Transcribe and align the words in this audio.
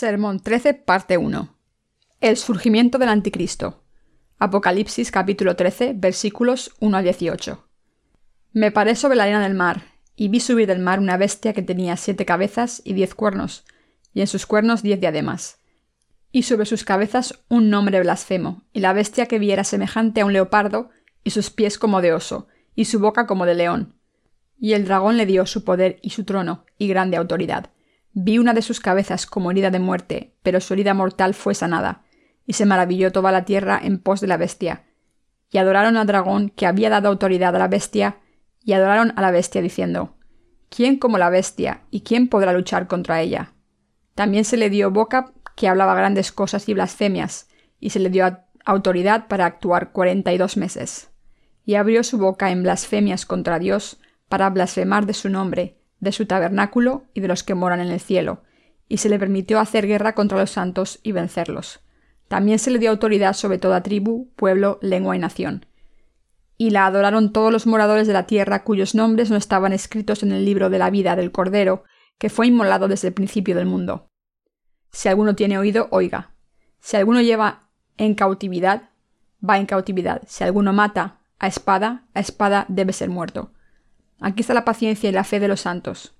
Sermón 0.00 0.38
13, 0.38 0.74
parte 0.74 1.16
1. 1.18 1.56
El 2.20 2.36
surgimiento 2.36 2.98
del 2.98 3.08
anticristo. 3.08 3.82
Apocalipsis 4.38 5.10
capítulo 5.10 5.56
13, 5.56 5.94
versículos 5.96 6.72
1 6.78 6.98
al 6.98 7.02
18. 7.02 7.68
Me 8.52 8.70
paré 8.70 8.94
sobre 8.94 9.16
la 9.16 9.24
arena 9.24 9.42
del 9.42 9.54
mar, 9.54 9.82
y 10.14 10.28
vi 10.28 10.38
subir 10.38 10.68
del 10.68 10.78
mar 10.78 11.00
una 11.00 11.16
bestia 11.16 11.52
que 11.52 11.62
tenía 11.62 11.96
siete 11.96 12.24
cabezas 12.24 12.80
y 12.84 12.92
diez 12.92 13.16
cuernos, 13.16 13.64
y 14.14 14.20
en 14.20 14.28
sus 14.28 14.46
cuernos 14.46 14.84
diez 14.84 15.00
diademas. 15.00 15.58
Y 16.30 16.44
sobre 16.44 16.66
sus 16.66 16.84
cabezas 16.84 17.42
un 17.48 17.68
nombre 17.68 17.98
blasfemo, 17.98 18.62
y 18.72 18.78
la 18.78 18.92
bestia 18.92 19.26
que 19.26 19.40
vi 19.40 19.50
era 19.50 19.64
semejante 19.64 20.20
a 20.20 20.26
un 20.26 20.32
leopardo, 20.32 20.90
y 21.24 21.30
sus 21.30 21.50
pies 21.50 21.76
como 21.76 22.02
de 22.02 22.12
oso, 22.12 22.46
y 22.76 22.84
su 22.84 23.00
boca 23.00 23.26
como 23.26 23.46
de 23.46 23.56
león. 23.56 23.96
Y 24.60 24.74
el 24.74 24.84
dragón 24.84 25.16
le 25.16 25.26
dio 25.26 25.44
su 25.44 25.64
poder 25.64 25.98
y 26.02 26.10
su 26.10 26.22
trono, 26.22 26.66
y 26.78 26.86
grande 26.86 27.16
autoridad 27.16 27.72
Vi 28.12 28.38
una 28.38 28.54
de 28.54 28.62
sus 28.62 28.80
cabezas 28.80 29.26
como 29.26 29.50
herida 29.50 29.70
de 29.70 29.78
muerte, 29.78 30.34
pero 30.42 30.60
su 30.60 30.74
herida 30.74 30.94
mortal 30.94 31.34
fue 31.34 31.54
sanada, 31.54 32.02
y 32.46 32.54
se 32.54 32.66
maravilló 32.66 33.12
toda 33.12 33.32
la 33.32 33.44
tierra 33.44 33.78
en 33.82 33.98
pos 33.98 34.20
de 34.20 34.26
la 34.26 34.36
bestia. 34.36 34.84
Y 35.50 35.58
adoraron 35.58 35.96
al 35.96 36.06
dragón 36.06 36.50
que 36.50 36.66
había 36.66 36.90
dado 36.90 37.08
autoridad 37.08 37.54
a 37.54 37.58
la 37.58 37.68
bestia, 37.68 38.18
y 38.62 38.72
adoraron 38.72 39.12
a 39.16 39.22
la 39.22 39.30
bestia 39.30 39.62
diciendo, 39.62 40.16
¿Quién 40.68 40.98
como 40.98 41.18
la 41.18 41.30
bestia, 41.30 41.82
y 41.90 42.00
quién 42.00 42.28
podrá 42.28 42.52
luchar 42.52 42.86
contra 42.86 43.20
ella? 43.20 43.52
También 44.14 44.44
se 44.44 44.56
le 44.56 44.70
dio 44.70 44.90
boca 44.90 45.32
que 45.56 45.68
hablaba 45.68 45.94
grandes 45.94 46.32
cosas 46.32 46.68
y 46.68 46.74
blasfemias, 46.74 47.48
y 47.80 47.90
se 47.90 47.98
le 47.98 48.10
dio 48.10 48.38
autoridad 48.64 49.28
para 49.28 49.46
actuar 49.46 49.92
cuarenta 49.92 50.32
y 50.32 50.38
dos 50.38 50.56
meses. 50.56 51.10
Y 51.64 51.74
abrió 51.74 52.02
su 52.02 52.18
boca 52.18 52.50
en 52.50 52.62
blasfemias 52.62 53.26
contra 53.26 53.58
Dios, 53.58 54.00
para 54.28 54.50
blasfemar 54.50 55.06
de 55.06 55.14
su 55.14 55.28
nombre, 55.28 55.78
de 56.00 56.12
su 56.12 56.26
tabernáculo 56.26 57.04
y 57.14 57.20
de 57.20 57.28
los 57.28 57.42
que 57.42 57.54
moran 57.54 57.80
en 57.80 57.88
el 57.88 58.00
cielo, 58.00 58.42
y 58.88 58.98
se 58.98 59.08
le 59.08 59.18
permitió 59.18 59.60
hacer 59.60 59.86
guerra 59.86 60.14
contra 60.14 60.38
los 60.38 60.50
santos 60.50 61.00
y 61.02 61.12
vencerlos. 61.12 61.80
También 62.28 62.58
se 62.58 62.70
le 62.70 62.78
dio 62.78 62.90
autoridad 62.90 63.32
sobre 63.32 63.58
toda 63.58 63.82
tribu, 63.82 64.30
pueblo, 64.36 64.78
lengua 64.82 65.16
y 65.16 65.18
nación. 65.18 65.66
Y 66.56 66.70
la 66.70 66.86
adoraron 66.86 67.32
todos 67.32 67.52
los 67.52 67.66
moradores 67.66 68.06
de 68.06 68.12
la 68.12 68.26
tierra 68.26 68.64
cuyos 68.64 68.94
nombres 68.94 69.30
no 69.30 69.36
estaban 69.36 69.72
escritos 69.72 70.22
en 70.22 70.32
el 70.32 70.44
libro 70.44 70.70
de 70.70 70.78
la 70.78 70.90
vida 70.90 71.16
del 71.16 71.32
Cordero, 71.32 71.84
que 72.18 72.30
fue 72.30 72.48
inmolado 72.48 72.88
desde 72.88 73.08
el 73.08 73.14
principio 73.14 73.54
del 73.54 73.66
mundo. 73.66 74.08
Si 74.90 75.08
alguno 75.08 75.34
tiene 75.34 75.58
oído, 75.58 75.88
oiga. 75.90 76.34
Si 76.80 76.96
alguno 76.96 77.20
lleva 77.20 77.68
en 77.96 78.14
cautividad, 78.14 78.90
va 79.46 79.58
en 79.58 79.66
cautividad. 79.66 80.22
Si 80.26 80.44
alguno 80.44 80.72
mata 80.72 81.20
a 81.38 81.46
espada, 81.46 82.06
a 82.14 82.20
espada 82.20 82.66
debe 82.68 82.92
ser 82.92 83.08
muerto. 83.08 83.52
Aquí 84.20 84.40
está 84.40 84.54
la 84.54 84.64
paciencia 84.64 85.08
y 85.08 85.12
la 85.12 85.24
fe 85.24 85.40
de 85.40 85.48
los 85.48 85.60
santos. 85.60 86.14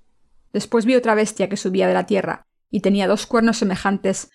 Después 0.53 0.85
vi 0.85 0.95
otra 0.95 1.15
bestia 1.15 1.49
que 1.49 1.57
subía 1.57 1.87
de 1.87 1.93
la 1.93 2.05
tierra, 2.05 2.45
y 2.71 2.81
tenía 2.81 3.07
dos 3.07 3.25
cuernos 3.25 3.57
semejantes 3.57 4.31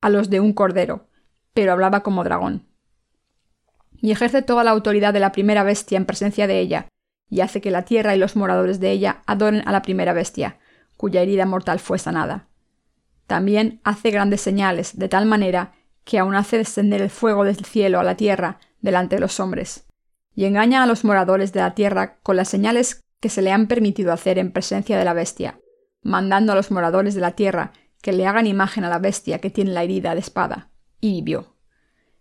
a 0.00 0.10
los 0.10 0.30
de 0.30 0.40
un 0.40 0.52
cordero, 0.52 1.08
pero 1.54 1.72
hablaba 1.72 2.02
como 2.02 2.24
dragón. 2.24 2.66
Y 3.98 4.10
ejerce 4.10 4.42
toda 4.42 4.64
la 4.64 4.72
autoridad 4.72 5.12
de 5.14 5.20
la 5.20 5.32
primera 5.32 5.62
bestia 5.62 5.96
en 5.96 6.04
presencia 6.04 6.46
de 6.46 6.60
ella, 6.60 6.88
y 7.28 7.40
hace 7.40 7.60
que 7.60 7.70
la 7.70 7.84
tierra 7.84 8.14
y 8.14 8.18
los 8.18 8.36
moradores 8.36 8.78
de 8.78 8.90
ella 8.90 9.22
adoren 9.26 9.66
a 9.66 9.72
la 9.72 9.82
primera 9.82 10.12
bestia, 10.12 10.58
cuya 10.96 11.22
herida 11.22 11.46
mortal 11.46 11.78
fue 11.78 11.98
sanada. 11.98 12.48
También 13.26 13.80
hace 13.82 14.10
grandes 14.10 14.40
señales, 14.40 14.98
de 14.98 15.08
tal 15.08 15.26
manera 15.26 15.72
que 16.04 16.18
aun 16.18 16.36
hace 16.36 16.58
descender 16.58 17.02
el 17.02 17.10
fuego 17.10 17.44
del 17.44 17.64
cielo 17.64 17.98
a 17.98 18.04
la 18.04 18.16
tierra 18.16 18.60
delante 18.80 19.16
de 19.16 19.20
los 19.20 19.40
hombres, 19.40 19.86
y 20.34 20.44
engaña 20.44 20.82
a 20.82 20.86
los 20.86 21.04
moradores 21.04 21.52
de 21.52 21.60
la 21.60 21.74
tierra 21.74 22.18
con 22.22 22.36
las 22.36 22.48
señales 22.48 23.05
que 23.20 23.28
se 23.28 23.42
le 23.42 23.52
han 23.52 23.66
permitido 23.66 24.12
hacer 24.12 24.38
en 24.38 24.52
presencia 24.52 24.98
de 24.98 25.04
la 25.04 25.12
bestia, 25.12 25.60
mandando 26.02 26.52
a 26.52 26.54
los 26.54 26.70
moradores 26.70 27.14
de 27.14 27.20
la 27.20 27.32
tierra 27.32 27.72
que 28.02 28.12
le 28.12 28.26
hagan 28.26 28.46
imagen 28.46 28.84
a 28.84 28.88
la 28.88 28.98
bestia 28.98 29.40
que 29.40 29.50
tiene 29.50 29.72
la 29.72 29.82
herida 29.82 30.14
de 30.14 30.20
espada, 30.20 30.70
y 31.00 31.12
vivió. 31.12 31.56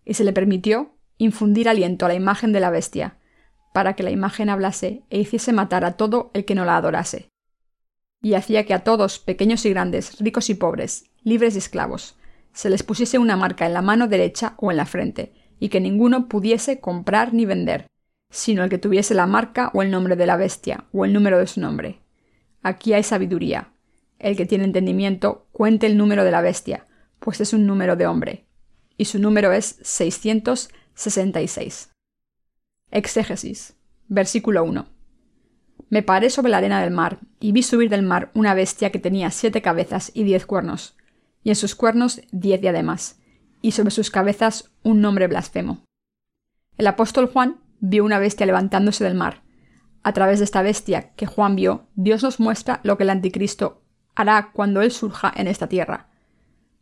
Y 0.03 0.15
se 0.15 0.23
le 0.23 0.33
permitió 0.33 0.95
infundir 1.17 1.69
aliento 1.69 2.05
a 2.05 2.09
la 2.09 2.15
imagen 2.15 2.51
de 2.51 2.59
la 2.59 2.69
bestia, 2.69 3.19
para 3.73 3.95
que 3.95 4.03
la 4.03 4.11
imagen 4.11 4.49
hablase 4.49 5.03
e 5.09 5.19
hiciese 5.19 5.53
matar 5.53 5.85
a 5.85 5.93
todo 5.93 6.31
el 6.33 6.45
que 6.45 6.55
no 6.55 6.65
la 6.65 6.77
adorase. 6.77 7.29
Y 8.21 8.33
hacía 8.33 8.65
que 8.65 8.73
a 8.73 8.83
todos, 8.83 9.19
pequeños 9.19 9.65
y 9.65 9.69
grandes, 9.69 10.19
ricos 10.19 10.49
y 10.49 10.55
pobres, 10.55 11.11
libres 11.23 11.55
y 11.55 11.59
esclavos, 11.59 12.17
se 12.53 12.69
les 12.69 12.83
pusiese 12.83 13.17
una 13.17 13.35
marca 13.35 13.65
en 13.65 13.73
la 13.73 13.81
mano 13.81 14.07
derecha 14.07 14.55
o 14.57 14.71
en 14.71 14.77
la 14.77 14.85
frente, 14.85 15.33
y 15.59 15.69
que 15.69 15.81
ninguno 15.81 16.27
pudiese 16.27 16.79
comprar 16.79 17.33
ni 17.33 17.45
vender, 17.45 17.87
sino 18.35 18.63
el 18.65 18.69
que 18.69 18.77
tuviese 18.77 19.13
la 19.13 19.27
marca 19.27 19.71
o 19.73 19.81
el 19.81 19.89
nombre 19.89 20.17
de 20.17 20.25
la 20.25 20.35
bestia, 20.35 20.83
o 20.91 21.05
el 21.05 21.13
número 21.13 21.39
de 21.39 21.47
su 21.47 21.61
nombre. 21.61 22.01
Aquí 22.61 22.91
hay 22.91 23.01
sabiduría. 23.01 23.71
El 24.19 24.35
que 24.35 24.45
tiene 24.45 24.65
entendimiento 24.65 25.47
cuente 25.53 25.87
el 25.87 25.95
número 25.95 26.25
de 26.25 26.31
la 26.31 26.41
bestia, 26.41 26.85
pues 27.19 27.39
es 27.39 27.53
un 27.53 27.65
número 27.65 27.95
de 27.95 28.07
hombre, 28.07 28.45
y 28.97 29.05
su 29.05 29.19
número 29.19 29.53
es 29.53 29.77
666. 29.83 31.91
Exégesis. 32.91 33.77
Versículo 34.09 34.65
1. 34.65 34.85
Me 35.89 36.03
paré 36.03 36.29
sobre 36.29 36.51
la 36.51 36.57
arena 36.57 36.81
del 36.81 36.91
mar, 36.91 37.19
y 37.39 37.53
vi 37.53 37.63
subir 37.63 37.89
del 37.89 38.03
mar 38.03 38.31
una 38.33 38.53
bestia 38.53 38.89
que 38.89 38.99
tenía 38.99 39.31
siete 39.31 39.61
cabezas 39.61 40.11
y 40.13 40.25
diez 40.25 40.45
cuernos, 40.45 40.97
y 41.41 41.51
en 41.51 41.55
sus 41.55 41.73
cuernos 41.73 42.19
diez 42.33 42.59
diademas, 42.59 43.17
y 43.61 43.71
sobre 43.71 43.91
sus 43.91 44.11
cabezas 44.11 44.73
un 44.83 44.99
nombre 44.99 45.27
blasfemo. 45.27 45.85
El 46.77 46.87
apóstol 46.87 47.27
Juan 47.27 47.61
vio 47.87 48.03
una 48.03 48.19
bestia 48.19 48.45
levantándose 48.45 49.03
del 49.03 49.13
mar. 49.15 49.43
A 50.03 50.11
través 50.13 50.39
de 50.39 50.45
esta 50.45 50.61
bestia 50.61 51.13
que 51.15 51.27
Juan 51.27 51.55
vio, 51.55 51.87
Dios 51.95 52.23
nos 52.23 52.39
muestra 52.39 52.79
lo 52.83 52.97
que 52.97 53.03
el 53.03 53.09
anticristo 53.09 53.83
hará 54.15 54.51
cuando 54.53 54.81
él 54.81 54.91
surja 54.91 55.31
en 55.35 55.47
esta 55.47 55.67
tierra. 55.67 56.07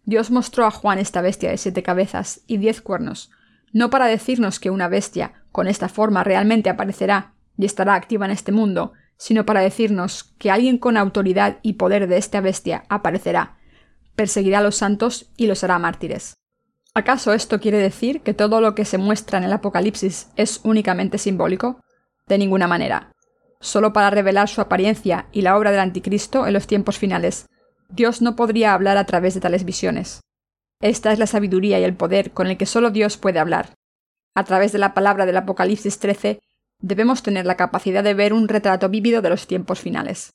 Dios 0.06 0.32
mostró 0.32 0.66
a 0.66 0.72
Juan 0.72 1.00
esta 1.00 1.22
bestia 1.22 1.50
de 1.50 1.58
siete 1.58 1.84
cabezas 1.84 2.42
y 2.48 2.58
diez 2.58 2.82
cuernos, 2.82 3.32
no 3.72 3.90
para 3.90 4.06
decirnos 4.06 4.60
que 4.60 4.70
una 4.70 4.88
bestia 4.88 5.34
con 5.52 5.68
esta 5.68 5.90
forma 5.90 6.24
realmente 6.24 6.70
aparecerá 6.70 7.34
y 7.58 7.66
estará 7.66 7.96
activa 7.96 8.26
en 8.26 8.32
este 8.32 8.52
mundo, 8.52 8.94
sino 9.18 9.46
para 9.46 9.62
decirnos 9.62 10.36
que 10.38 10.52
alguien 10.52 10.78
con 10.78 10.98
autoridad 10.98 11.58
y 11.62 11.74
poder 11.74 12.08
de 12.08 12.18
esta 12.18 12.42
bestia 12.42 12.84
aparecerá, 12.90 13.58
perseguirá 14.16 14.60
a 14.60 14.64
los 14.64 14.76
santos 14.76 15.32
y 15.38 15.48
los 15.48 15.64
hará 15.64 15.80
mártires. 15.80 16.34
¿Acaso 16.96 17.34
esto 17.34 17.60
quiere 17.60 17.80
decir 17.80 18.22
que 18.22 18.36
todo 18.36 18.62
lo 18.62 18.76
que 18.76 18.86
se 18.86 19.00
muestra 19.00 19.40
en 19.40 19.44
el 19.46 19.54
Apocalipsis 19.54 20.28
es 20.36 20.62
únicamente 20.64 21.18
simbólico? 21.18 21.82
De 22.28 22.38
ninguna 22.38 22.68
manera. 22.68 23.12
Solo 23.60 23.94
para 23.94 24.12
revelar 24.12 24.48
su 24.48 24.62
apariencia 24.62 25.28
y 25.32 25.42
la 25.42 25.58
obra 25.58 25.72
del 25.72 25.80
Anticristo 25.80 26.46
en 26.46 26.54
los 26.54 26.68
tiempos 26.68 27.00
finales, 27.00 27.48
Dios 27.90 28.22
no 28.22 28.36
podría 28.36 28.76
hablar 28.76 28.98
a 28.98 29.06
través 29.06 29.34
de 29.34 29.40
tales 29.40 29.66
visiones. 29.66 30.22
Esta 30.82 31.12
es 31.12 31.18
la 31.18 31.26
sabiduría 31.26 31.80
y 31.80 31.84
el 31.84 31.96
poder 31.96 32.32
con 32.32 32.46
el 32.46 32.58
que 32.58 32.68
solo 32.68 32.92
Dios 32.92 33.18
puede 33.18 33.40
hablar. 33.40 33.74
A 34.36 34.44
través 34.44 34.72
de 34.72 34.80
la 34.80 34.94
palabra 34.94 35.26
del 35.26 35.38
Apocalipsis 35.38 35.98
13, 35.98 36.42
debemos 36.80 37.24
tener 37.24 37.48
la 37.48 37.58
capacidad 37.58 38.04
de 38.04 38.14
ver 38.14 38.34
un 38.34 38.48
retrato 38.48 38.90
vívido 38.90 39.24
de 39.24 39.30
los 39.30 39.48
tiempos 39.48 39.80
finales. 39.80 40.34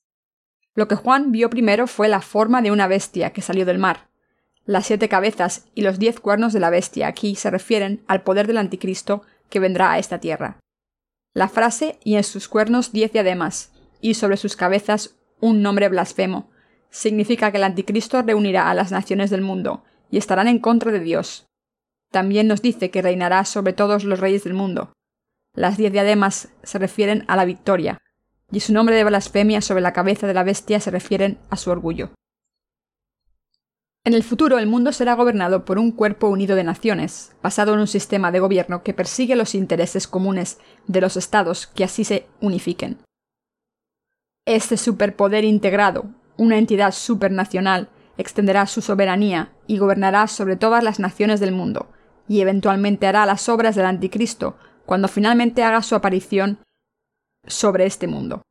Lo 0.75 0.89
que 0.89 0.97
Juan 0.97 1.31
vio 1.31 1.51
primero 1.51 1.87
fue 1.87 2.09
la 2.09 2.21
forma 2.21 2.63
de 2.63 2.73
una 2.73 2.89
bestia 2.89 3.33
que 3.33 3.43
salió 3.43 3.65
del 3.65 3.79
mar, 3.79 4.09
las 4.69 4.84
siete 4.84 5.09
cabezas 5.09 5.65
y 5.75 5.81
los 5.81 5.99
diez 5.99 6.21
cuernos 6.21 6.53
de 6.53 6.61
la 6.61 6.69
bestia 6.69 7.09
aquí 7.09 7.37
se 7.37 7.49
refieren 7.49 8.05
al 8.06 8.21
poder 8.21 8.47
del 8.47 8.59
anticristo 8.59 9.23
que 9.49 9.61
vendrá 9.61 9.93
a 9.93 9.99
esta 9.99 10.19
tierra. 10.19 10.59
La 11.33 11.49
frase 11.49 11.99
y 12.05 12.17
en 12.17 12.23
sus 12.23 12.49
cuernos 12.49 12.93
diez 12.93 13.11
diademas 13.11 13.73
y 14.03 14.12
sobre 14.12 14.37
sus 14.37 14.57
cabezas 14.57 15.17
un 15.41 15.62
nombre 15.62 15.89
blasfemo 15.89 16.51
significa 16.91 17.51
que 17.51 17.57
el 17.57 17.65
anticristo 17.65 18.21
reunirá 18.21 18.69
a 18.69 18.75
las 18.75 18.93
naciones 18.93 19.31
del 19.31 19.41
mundo 19.41 19.84
y 20.11 20.19
estarán 20.19 20.49
en 20.49 20.59
contra 20.59 20.92
de 20.92 21.01
Dios. 21.01 21.47
También 22.13 22.47
nos 22.47 22.60
dice 22.60 22.91
que 22.91 23.01
reinará 23.01 23.47
sobre 23.47 23.72
todos 23.72 24.04
los 24.04 24.21
reyes 24.21 24.45
del 24.45 24.53
mundo. 24.53 24.92
Las 25.54 25.78
diez 25.78 25.92
diademas 25.92 26.51
se 26.63 26.78
refieren 26.78 27.25
a 27.27 27.37
la 27.37 27.47
victoria, 27.47 28.03
y 28.53 28.60
su 28.60 28.75
nombre 28.75 28.97
de 28.97 29.04
blasfemia 29.04 29.63
sobre 29.63 29.81
la 29.81 29.95
cabeza 29.95 30.27
de 30.27 30.34
la 30.34 30.45
bestia 30.45 30.78
se 30.78 30.91
refieren 30.91 31.39
a 31.48 31.57
su 31.57 31.71
orgullo. 31.71 32.10
En 34.04 34.15
el 34.15 34.22
futuro 34.22 34.59
el 34.59 34.66
mundo 34.66 34.92
será 34.92 35.15
gobernado 35.15 35.65
por 35.65 35.78
un 35.78 35.92
cuerpo 35.92 36.28
unido 36.28 36.56
de 36.56 36.65
naciones, 36.65 37.36
basado 37.42 37.74
en 37.74 37.80
un 37.80 37.86
sistema 37.86 38.33
de 38.33 38.41
gobierno 38.41 38.83
que 38.83 38.95
persigue 38.95 39.36
los 39.36 39.54
intereses 39.54 40.06
comunes 40.06 40.59
de 40.86 41.00
los 41.00 41.16
estados 41.16 41.66
que 41.66 41.84
así 41.84 42.04
se 42.04 42.27
unifiquen. 42.41 42.98
Este 44.47 44.78
superpoder 44.78 45.45
integrado, 45.45 46.06
una 46.39 46.56
entidad 46.56 46.92
supernacional, 46.92 47.91
extenderá 48.16 48.66
su 48.66 48.80
soberanía 48.80 49.53
y 49.66 49.78
gobernará 49.78 50.27
sobre 50.27 50.56
todas 50.56 50.83
las 50.83 50.98
naciones 50.98 51.39
del 51.39 51.53
mundo, 51.53 51.89
y 52.27 52.41
eventualmente 52.41 53.06
hará 53.06 53.27
las 53.27 53.48
obras 53.48 53.74
del 53.74 53.86
anticristo 53.86 54.56
cuando 54.86 55.09
finalmente 55.09 55.62
haga 55.62 55.83
su 55.83 55.94
aparición 55.94 56.60
sobre 57.47 57.84
este 57.84 58.06
mundo. 58.06 58.42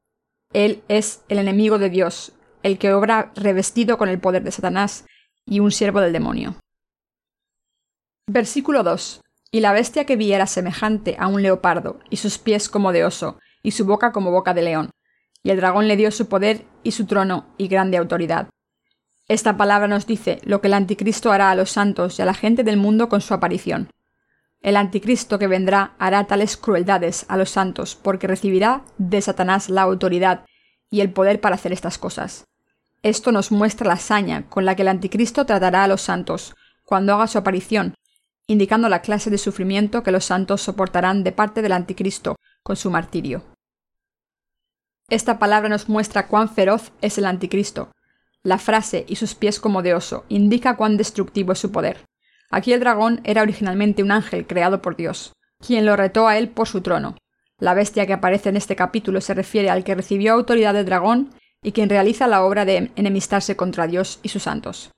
Él 0.53 0.83
es 0.87 1.23
el 1.29 1.39
enemigo 1.39 1.79
de 1.79 1.89
Dios, 1.89 2.33
el 2.61 2.77
que 2.77 2.93
obra 2.93 3.31
revestido 3.35 3.97
con 3.97 4.07
el 4.07 4.19
poder 4.19 4.43
de 4.43 4.51
Satanás 4.51 5.05
y 5.47 5.59
un 5.61 5.71
siervo 5.71 6.01
del 6.01 6.13
demonio. 6.13 6.55
Versículo 8.27 8.83
2. 8.83 9.21
Y 9.51 9.61
la 9.61 9.71
bestia 9.71 10.05
que 10.05 10.17
vi 10.17 10.33
era 10.33 10.45
semejante 10.45 11.15
a 11.17 11.27
un 11.27 11.41
leopardo, 11.41 11.99
y 12.09 12.17
sus 12.17 12.37
pies 12.37 12.67
como 12.67 12.91
de 12.91 13.05
oso, 13.05 13.39
y 13.63 13.71
su 13.71 13.85
boca 13.85 14.11
como 14.11 14.31
boca 14.31 14.53
de 14.53 14.61
león. 14.61 14.91
Y 15.41 15.49
el 15.49 15.57
dragón 15.57 15.87
le 15.87 15.95
dio 15.95 16.11
su 16.11 16.27
poder 16.27 16.65
y 16.83 16.91
su 16.91 17.05
trono 17.05 17.47
y 17.57 17.69
grande 17.69 17.97
autoridad. 17.97 18.49
Esta 19.29 19.55
palabra 19.57 19.87
nos 19.87 20.05
dice 20.05 20.39
lo 20.43 20.61
que 20.61 20.67
el 20.67 20.73
anticristo 20.73 21.31
hará 21.31 21.51
a 21.51 21.55
los 21.55 21.71
santos 21.71 22.19
y 22.19 22.21
a 22.21 22.25
la 22.25 22.33
gente 22.33 22.63
del 22.63 22.77
mundo 22.77 23.07
con 23.07 23.21
su 23.21 23.33
aparición. 23.33 23.89
El 24.61 24.75
anticristo 24.75 25.39
que 25.39 25.47
vendrá 25.47 25.95
hará 25.99 26.25
tales 26.27 26.57
crueldades 26.57 27.25
a 27.29 27.37
los 27.37 27.49
santos 27.49 27.95
porque 27.95 28.27
recibirá 28.27 28.83
de 28.97 29.21
Satanás 29.21 29.69
la 29.69 29.83
autoridad 29.83 30.45
y 30.89 31.01
el 31.01 31.11
poder 31.11 31.39
para 31.39 31.55
hacer 31.55 31.71
estas 31.71 31.97
cosas. 31.97 32.45
Esto 33.07 33.31
nos 33.31 33.53
muestra 33.53 33.87
la 33.87 33.93
hazaña 33.93 34.49
con 34.49 34.65
la 34.65 34.75
que 34.75 34.81
el 34.81 34.89
anticristo 34.89 35.45
tratará 35.45 35.85
a 35.85 35.87
los 35.87 36.01
santos 36.01 36.57
cuando 36.83 37.13
haga 37.13 37.27
su 37.27 37.37
aparición, 37.37 37.93
indicando 38.47 38.89
la 38.89 39.01
clase 39.01 39.29
de 39.29 39.37
sufrimiento 39.37 40.03
que 40.03 40.11
los 40.11 40.25
santos 40.25 40.61
soportarán 40.61 41.23
de 41.23 41.31
parte 41.31 41.61
del 41.61 41.71
anticristo 41.71 42.35
con 42.63 42.75
su 42.75 42.91
martirio. 42.91 43.45
Esta 45.07 45.39
palabra 45.39 45.69
nos 45.69 45.87
muestra 45.87 46.27
cuán 46.27 46.49
feroz 46.49 46.91
es 46.99 47.17
el 47.17 47.25
anticristo, 47.27 47.93
la 48.43 48.57
frase 48.57 49.05
y 49.07 49.15
sus 49.15 49.35
pies 49.35 49.61
como 49.61 49.83
de 49.83 49.93
oso 49.93 50.25
indica 50.27 50.75
cuán 50.75 50.97
destructivo 50.97 51.53
es 51.53 51.59
su 51.59 51.71
poder. 51.71 52.03
Aquí 52.51 52.73
el 52.73 52.81
dragón 52.81 53.21
era 53.23 53.41
originalmente 53.41 54.03
un 54.03 54.11
ángel 54.11 54.45
creado 54.45 54.81
por 54.81 54.97
Dios, 54.97 55.31
quien 55.65 55.85
lo 55.85 55.95
retó 55.95 56.27
a 56.27 56.37
él 56.37 56.49
por 56.49 56.67
su 56.67 56.81
trono. 56.81 57.15
La 57.57 57.73
bestia 57.73 58.05
que 58.05 58.11
aparece 58.11 58.49
en 58.49 58.57
este 58.57 58.75
capítulo 58.75 59.21
se 59.21 59.33
refiere 59.33 59.69
al 59.69 59.85
que 59.85 59.95
recibió 59.95 60.33
autoridad 60.33 60.73
del 60.73 60.85
dragón 60.85 61.29
y 61.61 61.71
quien 61.71 61.89
realiza 61.89 62.27
la 62.27 62.43
obra 62.43 62.65
de 62.65 62.91
enemistarse 62.95 63.55
contra 63.55 63.87
Dios 63.87 64.19
y 64.23 64.29
sus 64.29 64.43
santos. 64.43 64.91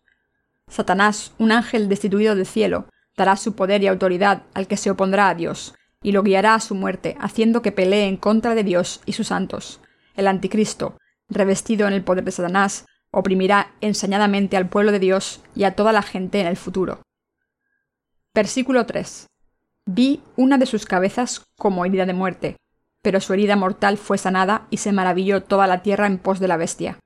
Satanás, 0.69 1.33
un 1.37 1.51
ángel 1.51 1.89
destituido 1.89 2.35
del 2.35 2.45
cielo, 2.45 2.85
dará 3.17 3.35
su 3.35 3.55
poder 3.55 3.83
y 3.83 3.87
autoridad 3.87 4.43
al 4.53 4.67
que 4.67 4.77
se 4.77 4.91
opondrá 4.91 5.29
a 5.29 5.35
Dios, 5.35 5.75
y 6.01 6.11
lo 6.11 6.23
guiará 6.23 6.55
a 6.55 6.59
su 6.59 6.75
muerte, 6.75 7.17
haciendo 7.19 7.61
que 7.61 7.71
pelee 7.71 8.07
en 8.07 8.17
contra 8.17 8.55
de 8.55 8.63
Dios 8.63 9.01
y 9.05 9.13
sus 9.13 9.27
santos. 9.27 9.81
El 10.15 10.27
anticristo, 10.27 10.97
revestido 11.27 11.87
en 11.87 11.93
el 11.93 12.03
poder 12.03 12.23
de 12.23 12.31
Satanás, 12.31 12.85
oprimirá 13.11 13.73
ensañadamente 13.81 14.57
al 14.57 14.69
pueblo 14.69 14.91
de 14.91 14.99
Dios 14.99 15.41
y 15.55 15.63
a 15.63 15.75
toda 15.75 15.91
la 15.91 16.01
gente 16.01 16.39
en 16.39 16.47
el 16.47 16.57
futuro. 16.57 17.01
Versículo 18.33 18.85
3. 18.85 19.27
Vi 19.85 20.21
una 20.35 20.57
de 20.57 20.65
sus 20.65 20.85
cabezas 20.85 21.43
como 21.57 21.83
herida 21.83 22.05
de 22.05 22.13
muerte, 22.13 22.57
pero 23.01 23.21
su 23.21 23.33
herida 23.33 23.55
mortal 23.55 23.97
fue 23.97 24.17
sanada 24.17 24.67
y 24.69 24.77
se 24.77 24.91
maravilló 24.91 25.43
toda 25.43 25.67
la 25.67 25.81
tierra 25.81 26.07
en 26.07 26.17
pos 26.17 26.39
de 26.39 26.47
la 26.47 26.57
bestia. 26.57 26.99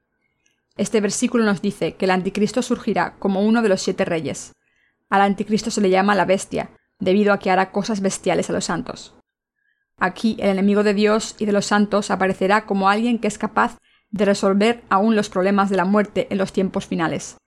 Este 0.76 1.02
versículo 1.02 1.44
nos 1.44 1.62
dice 1.62 1.96
que 1.96 2.06
el 2.06 2.12
anticristo 2.12 2.62
surgirá 2.62 3.16
como 3.20 3.42
uno 3.42 3.62
de 3.62 3.70
los 3.70 3.82
siete 3.82 4.06
reyes. 4.06 4.54
Al 5.10 5.22
anticristo 5.22 5.70
se 5.70 5.82
le 5.82 5.90
llama 5.92 6.16
la 6.16 6.26
bestia, 6.26 6.72
debido 7.00 7.34
a 7.34 7.40
que 7.40 7.52
hará 7.52 7.72
cosas 7.72 8.02
bestiales 8.02 8.50
a 8.50 8.54
los 8.54 8.66
santos. 8.66 9.14
Aquí 9.98 10.36
el 10.40 10.50
enemigo 10.50 10.84
de 10.84 10.96
Dios 10.96 11.36
y 11.38 11.46
de 11.46 11.52
los 11.52 11.68
santos 11.68 12.10
aparecerá 12.10 12.66
como 12.66 12.90
alguien 12.90 13.20
que 13.20 13.28
es 13.28 13.38
capaz 13.38 13.78
de 14.10 14.26
resolver 14.26 14.84
aún 14.90 15.16
los 15.16 15.30
problemas 15.30 15.70
de 15.70 15.78
la 15.78 15.86
muerte 15.86 16.28
en 16.30 16.40
los 16.40 16.54
tiempos 16.54 16.88
finales. 16.88 17.38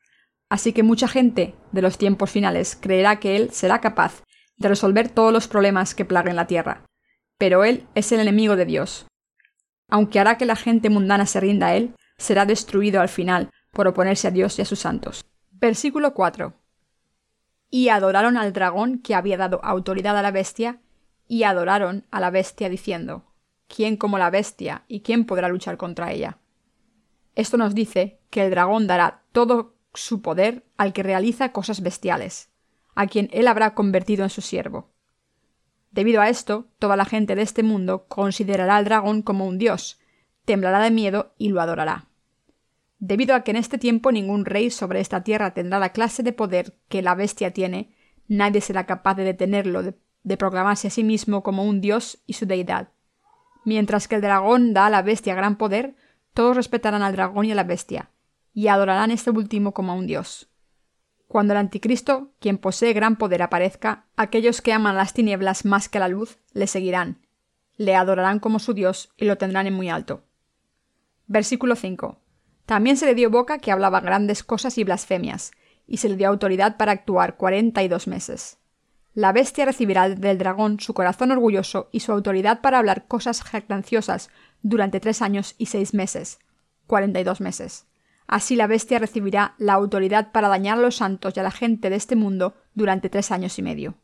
Así 0.49 0.73
que 0.73 0.85
mucha 0.85 1.09
gente 1.09 1.55
de 1.73 1.83
los 1.83 1.99
tiempos 1.99 2.31
finales 2.31 2.79
creerá 2.81 3.19
que 3.19 3.35
Él 3.35 3.51
será 3.51 3.81
capaz 3.81 4.23
de 4.57 4.69
resolver 4.69 5.09
todos 5.09 5.33
los 5.33 5.49
problemas 5.49 5.95
que 5.95 6.05
plaguen 6.05 6.37
la 6.37 6.47
tierra. 6.47 6.86
Pero 7.39 7.65
Él 7.65 7.87
es 7.95 8.13
el 8.13 8.21
enemigo 8.21 8.57
de 8.57 8.65
Dios. 8.65 9.07
Aunque 9.89 10.21
hará 10.21 10.39
que 10.39 10.47
la 10.47 10.57
gente 10.57 10.91
mundana 10.91 11.27
se 11.27 11.41
rinda 11.41 11.69
a 11.69 11.77
Él, 11.77 11.95
será 12.19 12.47
destruido 12.47 13.01
al 13.01 13.09
final 13.09 13.51
por 13.73 13.87
oponerse 13.87 14.29
a 14.29 14.31
Dios 14.31 14.59
y 14.59 14.63
a 14.63 14.65
sus 14.65 14.81
santos. 14.81 15.25
Versículo 15.51 16.15
4. 16.15 16.55
Y 17.71 17.89
adoraron 17.89 18.37
al 18.37 18.53
dragón 18.53 18.99
que 19.01 19.15
había 19.15 19.37
dado 19.37 19.61
autoridad 19.63 20.17
a 20.17 20.23
la 20.23 20.31
bestia, 20.31 20.81
y 21.29 21.43
adoraron 21.43 22.07
a 22.11 22.21
la 22.21 22.31
bestia 22.31 22.69
diciendo, 22.69 23.25
¿quién 23.67 23.97
como 23.97 24.19
la 24.19 24.31
bestia 24.31 24.85
y 24.89 25.01
quién 25.01 25.25
podrá 25.27 25.49
luchar 25.49 25.77
contra 25.77 26.13
ella? 26.13 26.39
Esto 27.35 27.57
nos 27.57 27.75
dice 27.75 28.21
que 28.31 28.45
el 28.45 28.51
dragón 28.51 28.87
dará 28.87 29.23
todo 29.33 29.75
su 29.93 30.23
poder 30.23 30.65
al 30.77 30.93
que 30.93 31.03
realiza 31.03 31.53
cosas 31.53 31.83
bestiales, 31.83 32.51
a 32.95 33.07
quien 33.07 33.29
él 33.33 33.49
habrá 33.49 33.75
convertido 33.75 34.25
en 34.25 34.31
su 34.31 34.41
siervo. 34.41 34.91
Debido 35.97 36.21
a 36.21 36.29
esto, 36.29 36.67
toda 36.79 36.95
la 36.95 37.07
gente 37.07 37.35
de 37.35 37.41
este 37.41 37.63
mundo 37.63 38.05
considerará 38.07 38.77
al 38.77 38.85
dragón 38.85 39.23
como 39.23 39.47
un 39.47 39.57
dios, 39.57 39.99
temblará 40.45 40.79
de 40.81 40.91
miedo 40.91 41.33
y 41.39 41.49
lo 41.49 41.63
adorará. 41.63 42.05
Debido 42.99 43.35
a 43.35 43.41
que 43.41 43.53
en 43.53 43.57
este 43.57 43.79
tiempo 43.79 44.13
ningún 44.13 44.45
rey 44.45 44.71
sobre 44.71 45.01
esta 45.01 45.25
tierra 45.25 45.55
tendrá 45.55 45.79
la 45.79 45.93
clase 45.93 46.23
de 46.23 46.35
poder 46.35 46.77
que 46.91 47.01
la 47.01 47.15
bestia 47.15 47.53
tiene, 47.53 47.95
nadie 48.29 48.61
será 48.61 48.85
capaz 48.85 49.15
de 49.15 49.25
detenerlo 49.25 49.83
de, 49.83 49.95
de 50.23 50.37
proclamarse 50.37 50.89
a 50.89 50.91
sí 50.91 51.03
mismo 51.03 51.43
como 51.43 51.65
un 51.65 51.81
dios 51.81 52.23
y 52.27 52.35
su 52.35 52.45
deidad. 52.45 52.91
Mientras 53.65 54.07
que 54.07 54.17
el 54.17 54.21
dragón 54.21 54.75
da 54.75 54.87
a 54.87 54.91
la 54.91 55.01
bestia 55.01 55.35
gran 55.35 55.57
poder, 55.57 55.97
todos 56.35 56.57
respetarán 56.57 57.01
al 57.01 57.15
dragón 57.15 57.47
y 57.47 57.53
a 57.53 57.55
la 57.55 57.65
bestia, 57.65 58.11
y 58.53 58.69
adorarán 58.69 59.13
este 59.13 59.31
último 59.31 59.73
como 59.73 59.93
a 59.93 59.95
un 59.95 60.07
dios. 60.07 60.51
Cuando 61.29 61.53
el 61.53 61.59
anticristo, 61.59 62.31
quien 62.39 62.59
posee 62.59 62.93
gran 62.93 63.17
poder, 63.17 63.43
aparezca, 63.43 64.07
aquellos 64.17 64.63
que 64.63 64.73
aman 64.73 64.97
las 64.97 65.13
tinieblas 65.13 65.65
más 65.65 65.89
que 65.89 65.99
la 65.99 66.09
luz, 66.09 66.39
le 66.53 66.67
seguirán, 66.67 67.27
le 67.77 67.97
adorarán 67.97 68.39
como 68.39 68.59
su 68.59 68.75
dios 68.75 69.13
y 69.17 69.25
lo 69.25 69.37
tendrán 69.37 69.67
en 69.67 69.75
muy 69.75 69.89
alto. 69.89 70.23
Versículo 71.27 71.75
5. 71.75 72.19
También 72.65 72.97
se 72.97 73.07
le 73.07 73.15
dio 73.15 73.31
boca 73.31 73.59
que 73.59 73.73
hablaba 73.73 74.01
grandes 74.01 74.43
cosas 74.43 74.79
y 74.79 74.85
blasfemias, 74.85 75.53
y 75.87 75.99
se 75.99 76.09
le 76.09 76.17
dio 76.17 76.29
autoridad 76.29 76.77
para 76.77 76.93
actuar 76.93 77.37
cuarenta 77.37 77.83
y 77.83 77.89
dos 77.89 78.07
meses. 78.07 78.59
La 79.15 79.33
bestia 79.33 79.65
recibirá 79.65 80.09
del 80.09 80.39
dragón 80.39 80.79
su 80.79 80.93
corazón 80.93 81.31
orgulloso 81.31 81.89
y 81.91 82.01
su 82.01 82.13
autoridad 82.13 82.61
para 82.61 82.79
hablar 82.79 83.07
cosas 83.07 83.43
jactanciosas 83.43 84.29
durante 84.63 85.01
tres 85.01 85.23
años 85.23 85.55
y 85.59 85.67
seis 85.67 85.95
meses, 85.95 86.39
cuarenta 86.87 87.19
y 87.19 87.25
dos 87.25 87.41
meses. 87.41 87.87
Así 88.27 88.57
la 88.57 88.67
bestia 88.67 88.99
recibirá 88.99 89.55
la 89.59 89.75
autoridad 89.75 90.33
para 90.33 90.49
dañar 90.49 90.79
a 90.79 90.81
los 90.83 90.97
santos 90.97 91.35
y 91.37 91.41
a 91.41 91.43
la 91.43 91.51
gente 91.51 91.91
de 91.91 91.97
este 91.97 92.17
mundo 92.17 92.55
durante 92.75 93.09
tres 93.09 93.31
años 93.31 93.59
y 93.59 93.63
medio. 93.63 93.95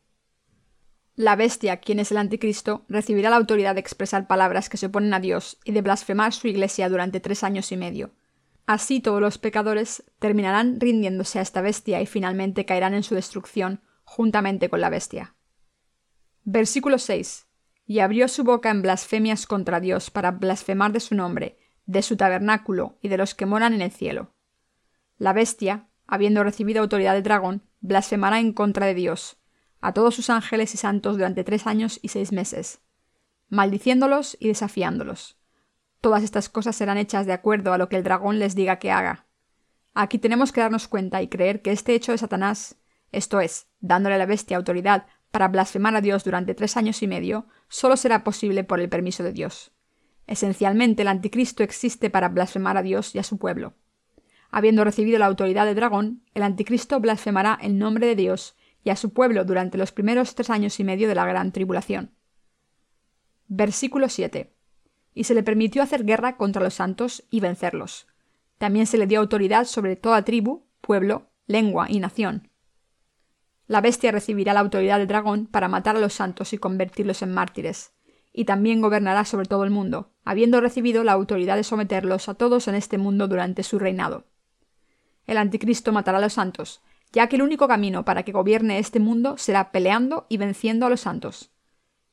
La 1.15 1.35
bestia, 1.35 1.77
quien 1.77 1.99
es 1.99 2.11
el 2.11 2.17
anticristo, 2.17 2.85
recibirá 2.89 3.29
la 3.29 3.35
autoridad 3.35 3.75
de 3.75 3.81
expresar 3.81 4.27
palabras 4.27 4.69
que 4.69 4.77
se 4.77 4.87
oponen 4.87 5.13
a 5.13 5.19
Dios 5.19 5.59
y 5.63 5.71
de 5.71 5.81
blasfemar 5.81 6.33
su 6.33 6.47
iglesia 6.47 6.89
durante 6.89 7.19
tres 7.19 7.43
años 7.43 7.71
y 7.71 7.77
medio. 7.77 8.11
Así 8.65 9.01
todos 9.01 9.21
los 9.21 9.37
pecadores 9.37 10.03
terminarán 10.19 10.79
rindiéndose 10.79 11.39
a 11.39 11.41
esta 11.41 11.61
bestia 11.61 12.01
y 12.01 12.05
finalmente 12.05 12.65
caerán 12.65 12.93
en 12.93 13.03
su 13.03 13.13
destrucción 13.13 13.81
juntamente 14.05 14.69
con 14.69 14.81
la 14.81 14.89
bestia. 14.89 15.35
Versículo 16.45 16.97
6 16.97 17.47
y 17.85 17.99
abrió 17.99 18.27
su 18.27 18.43
boca 18.43 18.69
en 18.69 18.81
blasfemias 18.81 19.45
contra 19.45 19.79
Dios 19.79 20.09
para 20.09 20.31
blasfemar 20.31 20.91
de 20.91 20.99
su 20.99 21.15
nombre, 21.15 21.57
de 21.85 22.01
su 22.01 22.17
tabernáculo 22.17 22.97
y 23.01 23.09
de 23.09 23.17
los 23.17 23.35
que 23.35 23.45
moran 23.45 23.73
en 23.73 23.81
el 23.81 23.91
cielo. 23.91 24.33
La 25.17 25.33
bestia, 25.33 25.89
habiendo 26.07 26.43
recibido 26.43 26.81
autoridad 26.81 27.13
del 27.13 27.23
dragón, 27.23 27.63
blasfemará 27.81 28.39
en 28.39 28.53
contra 28.53 28.85
de 28.85 28.93
Dios, 28.93 29.37
a 29.81 29.93
todos 29.93 30.15
sus 30.15 30.29
ángeles 30.29 30.73
y 30.73 30.77
santos 30.77 31.17
durante 31.17 31.43
tres 31.43 31.67
años 31.67 31.99
y 32.01 32.07
seis 32.07 32.31
meses, 32.31 32.79
maldiciéndolos 33.49 34.37
y 34.39 34.47
desafiándolos. 34.47 35.37
Todas 35.99 36.23
estas 36.23 36.49
cosas 36.49 36.75
serán 36.75 36.97
hechas 36.97 37.25
de 37.25 37.33
acuerdo 37.33 37.73
a 37.73 37.77
lo 37.77 37.89
que 37.89 37.97
el 37.97 38.03
dragón 38.03 38.39
les 38.39 38.55
diga 38.55 38.79
que 38.79 38.91
haga. 38.91 39.27
Aquí 39.93 40.17
tenemos 40.17 40.51
que 40.51 40.61
darnos 40.61 40.87
cuenta 40.87 41.21
y 41.21 41.27
creer 41.27 41.61
que 41.61 41.71
este 41.71 41.93
hecho 41.93 42.11
de 42.11 42.17
Satanás, 42.17 42.77
esto 43.11 43.41
es, 43.41 43.67
dándole 43.79 44.15
a 44.15 44.17
la 44.17 44.25
bestia 44.25 44.57
autoridad 44.57 45.05
para 45.31 45.47
blasfemar 45.47 45.95
a 45.95 46.01
Dios 46.01 46.23
durante 46.23 46.55
tres 46.55 46.77
años 46.77 47.01
y 47.03 47.07
medio 47.07 47.47
solo 47.67 47.97
será 47.97 48.23
posible 48.23 48.63
por 48.63 48.79
el 48.79 48.87
permiso 48.87 49.23
de 49.23 49.33
Dios. 49.33 49.72
Esencialmente 50.27 51.01
el 51.01 51.07
anticristo 51.07 51.63
existe 51.63 52.09
para 52.09 52.29
blasfemar 52.29 52.77
a 52.77 52.81
Dios 52.81 53.13
y 53.15 53.19
a 53.19 53.23
su 53.23 53.37
pueblo. 53.37 53.73
Habiendo 54.51 54.83
recibido 54.83 55.19
la 55.19 55.25
autoridad 55.25 55.65
de 55.65 55.75
dragón, 55.75 56.23
el 56.33 56.43
anticristo 56.43 56.99
blasfemará 56.99 57.57
el 57.61 57.77
nombre 57.77 58.07
de 58.07 58.15
Dios 58.15 58.55
y 58.83 58.89
a 58.89 58.95
su 58.95 59.13
pueblo 59.13 59.45
durante 59.45 59.77
los 59.77 59.91
primeros 59.91 60.35
tres 60.35 60.49
años 60.49 60.79
y 60.79 60.83
medio 60.83 61.07
de 61.07 61.15
la 61.15 61.25
gran 61.25 61.51
tribulación. 61.51 62.11
Versículo 63.47 64.09
7. 64.09 64.53
Y 65.13 65.23
se 65.25 65.33
le 65.33 65.43
permitió 65.43 65.83
hacer 65.83 66.05
guerra 66.05 66.37
contra 66.37 66.63
los 66.63 66.73
santos 66.73 67.23
y 67.29 67.39
vencerlos. 67.39 68.07
También 68.57 68.87
se 68.87 68.97
le 68.97 69.07
dio 69.07 69.19
autoridad 69.19 69.65
sobre 69.65 69.95
toda 69.95 70.23
tribu, 70.23 70.65
pueblo, 70.81 71.29
lengua 71.47 71.87
y 71.89 71.99
nación 71.99 72.49
la 73.67 73.81
bestia 73.81 74.11
recibirá 74.11 74.53
la 74.53 74.59
autoridad 74.59 74.99
del 74.99 75.07
dragón 75.07 75.47
para 75.47 75.67
matar 75.67 75.95
a 75.95 75.99
los 75.99 76.13
santos 76.13 76.53
y 76.53 76.57
convertirlos 76.57 77.21
en 77.21 77.33
mártires, 77.33 77.93
y 78.33 78.45
también 78.45 78.81
gobernará 78.81 79.23
sobre 79.23 79.45
todo 79.45 79.63
el 79.63 79.69
mundo, 79.69 80.11
habiendo 80.25 80.59
recibido 80.59 81.03
la 81.03 81.13
autoridad 81.13 81.55
de 81.55 81.63
someterlos 81.63 82.27
a 82.27 82.33
todos 82.33 82.67
en 82.67 82.75
este 82.75 82.97
mundo 82.97 83.27
durante 83.27 83.61
su 83.63 83.77
reinado. 83.77 84.25
El 85.25 85.37
anticristo 85.37 85.93
matará 85.93 86.17
a 86.17 86.21
los 86.21 86.33
santos, 86.33 86.81
ya 87.13 87.27
que 87.27 87.35
el 87.35 87.43
único 87.43 87.67
camino 87.67 88.03
para 88.03 88.23
que 88.23 88.31
gobierne 88.31 88.79
este 88.79 88.99
mundo 88.99 89.37
será 89.37 89.71
peleando 89.71 90.25
y 90.29 90.37
venciendo 90.37 90.87
a 90.87 90.89
los 90.89 91.01
santos. 91.01 91.51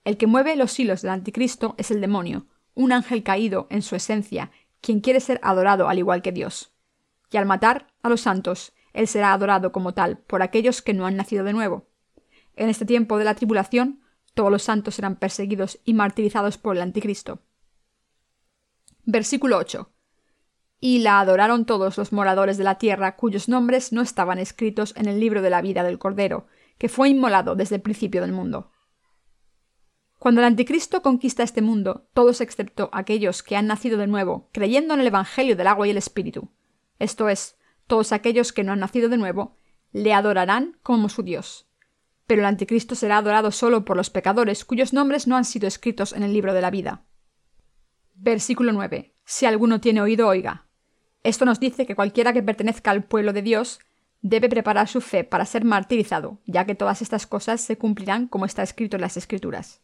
El 0.05 0.19
que 0.19 0.27
mueve 0.27 0.57
los 0.57 0.79
hilos 0.79 1.03
del 1.03 1.11
anticristo 1.11 1.75
es 1.79 1.91
el 1.91 2.01
demonio, 2.01 2.47
un 2.75 2.93
ángel 2.93 3.23
caído 3.23 3.67
en 3.71 3.83
su 3.83 3.97
esencia, 3.97 4.51
quien 4.81 5.01
quiere 5.01 5.21
ser 5.21 5.41
adorado 5.43 5.89
al 5.89 5.99
igual 5.99 6.23
que 6.23 6.33
Dios. 6.33 6.73
Y 7.31 7.39
al 7.39 7.47
matar 7.47 7.89
a 8.03 8.09
los 8.09 8.21
santos, 8.21 8.73
él 8.93 9.09
será 9.09 9.33
adorado 9.33 9.73
como 9.73 9.95
tal 9.95 10.19
por 10.19 10.43
aquellos 10.43 10.83
que 10.83 10.95
no 10.95 11.07
han 11.07 11.17
nacido 11.17 11.45
de 11.45 11.53
nuevo. 11.53 11.87
En 12.57 12.69
este 12.69 12.85
tiempo 12.85 13.19
de 13.19 13.25
la 13.25 13.35
tribulación, 13.35 14.01
todos 14.35 14.51
los 14.51 14.63
santos 14.63 14.95
serán 14.95 15.17
perseguidos 15.17 15.81
y 15.85 15.95
martirizados 15.95 16.59
por 16.59 16.77
el 16.77 16.83
anticristo. 16.83 17.41
Versículo 19.05 19.59
8. 19.59 19.91
y 20.83 21.01
la 21.01 21.21
adoraron 21.21 21.67
todos 21.67 21.99
los 21.99 22.13
moradores 22.13 22.57
de 22.57 22.65
la 22.65 22.79
tierra 22.79 23.17
cuyos 23.17 23.49
nombres 23.49 23.93
no 23.93 24.01
estaban 24.01 24.39
escritos 24.39 24.95
en 24.97 25.07
el 25.07 25.21
libro 25.21 25.43
de 25.43 25.51
la 25.51 25.61
vida 25.61 25.83
del 25.83 25.99
Cordero, 25.99 26.47
que 26.79 26.89
fue 26.89 27.11
inmolado 27.11 27.55
desde 27.55 27.77
el 27.77 27.83
principio 27.83 28.23
del 28.23 28.33
mundo. 28.33 28.71
Cuando 30.19 30.41
el 30.41 30.47
anticristo 30.47 31.03
conquista 31.03 31.43
este 31.43 31.63
mundo, 31.63 32.09
todos 32.15 32.41
excepto 32.41 32.91
aquellos 32.93 33.43
que 33.43 33.57
han 33.57 33.67
nacido 33.67 33.99
de 33.99 34.07
nuevo, 34.07 34.49
creyendo 34.53 34.95
en 34.95 35.01
el 35.01 35.07
Evangelio 35.07 35.57
del 35.57 35.67
agua 35.67 35.87
y 35.87 35.91
el 35.91 35.97
Espíritu, 35.97 36.51
esto 36.99 37.29
es, 37.29 37.59
todos 37.87 38.13
aquellos 38.13 38.53
que 38.53 38.63
no 38.63 38.73
han 38.73 38.81
nacido 38.81 39.09
de 39.09 39.17
nuevo, 39.17 39.57
le 39.93 40.13
adorarán 40.13 40.79
como 40.83 41.09
su 41.09 41.23
Dios. 41.23 41.70
Pero 42.31 42.43
el 42.43 42.47
anticristo 42.47 42.95
será 42.95 43.17
adorado 43.17 43.51
solo 43.51 43.85
por 43.85 43.97
los 43.97 44.09
pecadores 44.09 44.65
cuyos 44.65 44.93
nombres 44.93 45.27
no 45.27 45.37
han 45.37 45.45
sido 45.45 45.67
escritos 45.67 46.13
en 46.13 46.23
el 46.23 46.33
libro 46.33 46.55
de 46.55 46.61
la 46.61 46.71
vida. 46.71 47.03
Versículo 48.15 48.71
9. 48.71 49.17
Si 49.25 49.47
alguno 49.47 49.81
tiene 49.81 50.01
oído, 50.01 50.29
oiga. 50.29 50.69
Esto 51.25 51.45
nos 51.45 51.59
dice 51.59 51.87
que 51.87 51.97
cualquiera 51.97 52.33
que 52.33 52.45
pertenezca 52.45 52.93
al 52.93 53.03
pueblo 53.03 53.33
de 53.33 53.43
Dios 53.43 53.81
debe 54.23 54.49
preparar 54.49 54.87
su 54.87 55.01
fe 55.01 55.25
para 55.25 55.45
ser 55.45 55.65
martirizado, 55.65 56.39
ya 56.47 56.67
que 56.67 56.77
todas 56.77 57.03
estas 57.03 57.27
cosas 57.27 57.63
se 57.63 57.77
cumplirán 57.77 58.29
como 58.29 58.47
está 58.47 58.63
escrito 58.63 58.97
en 58.97 59.03
las 59.03 59.17
Escrituras. 59.17 59.81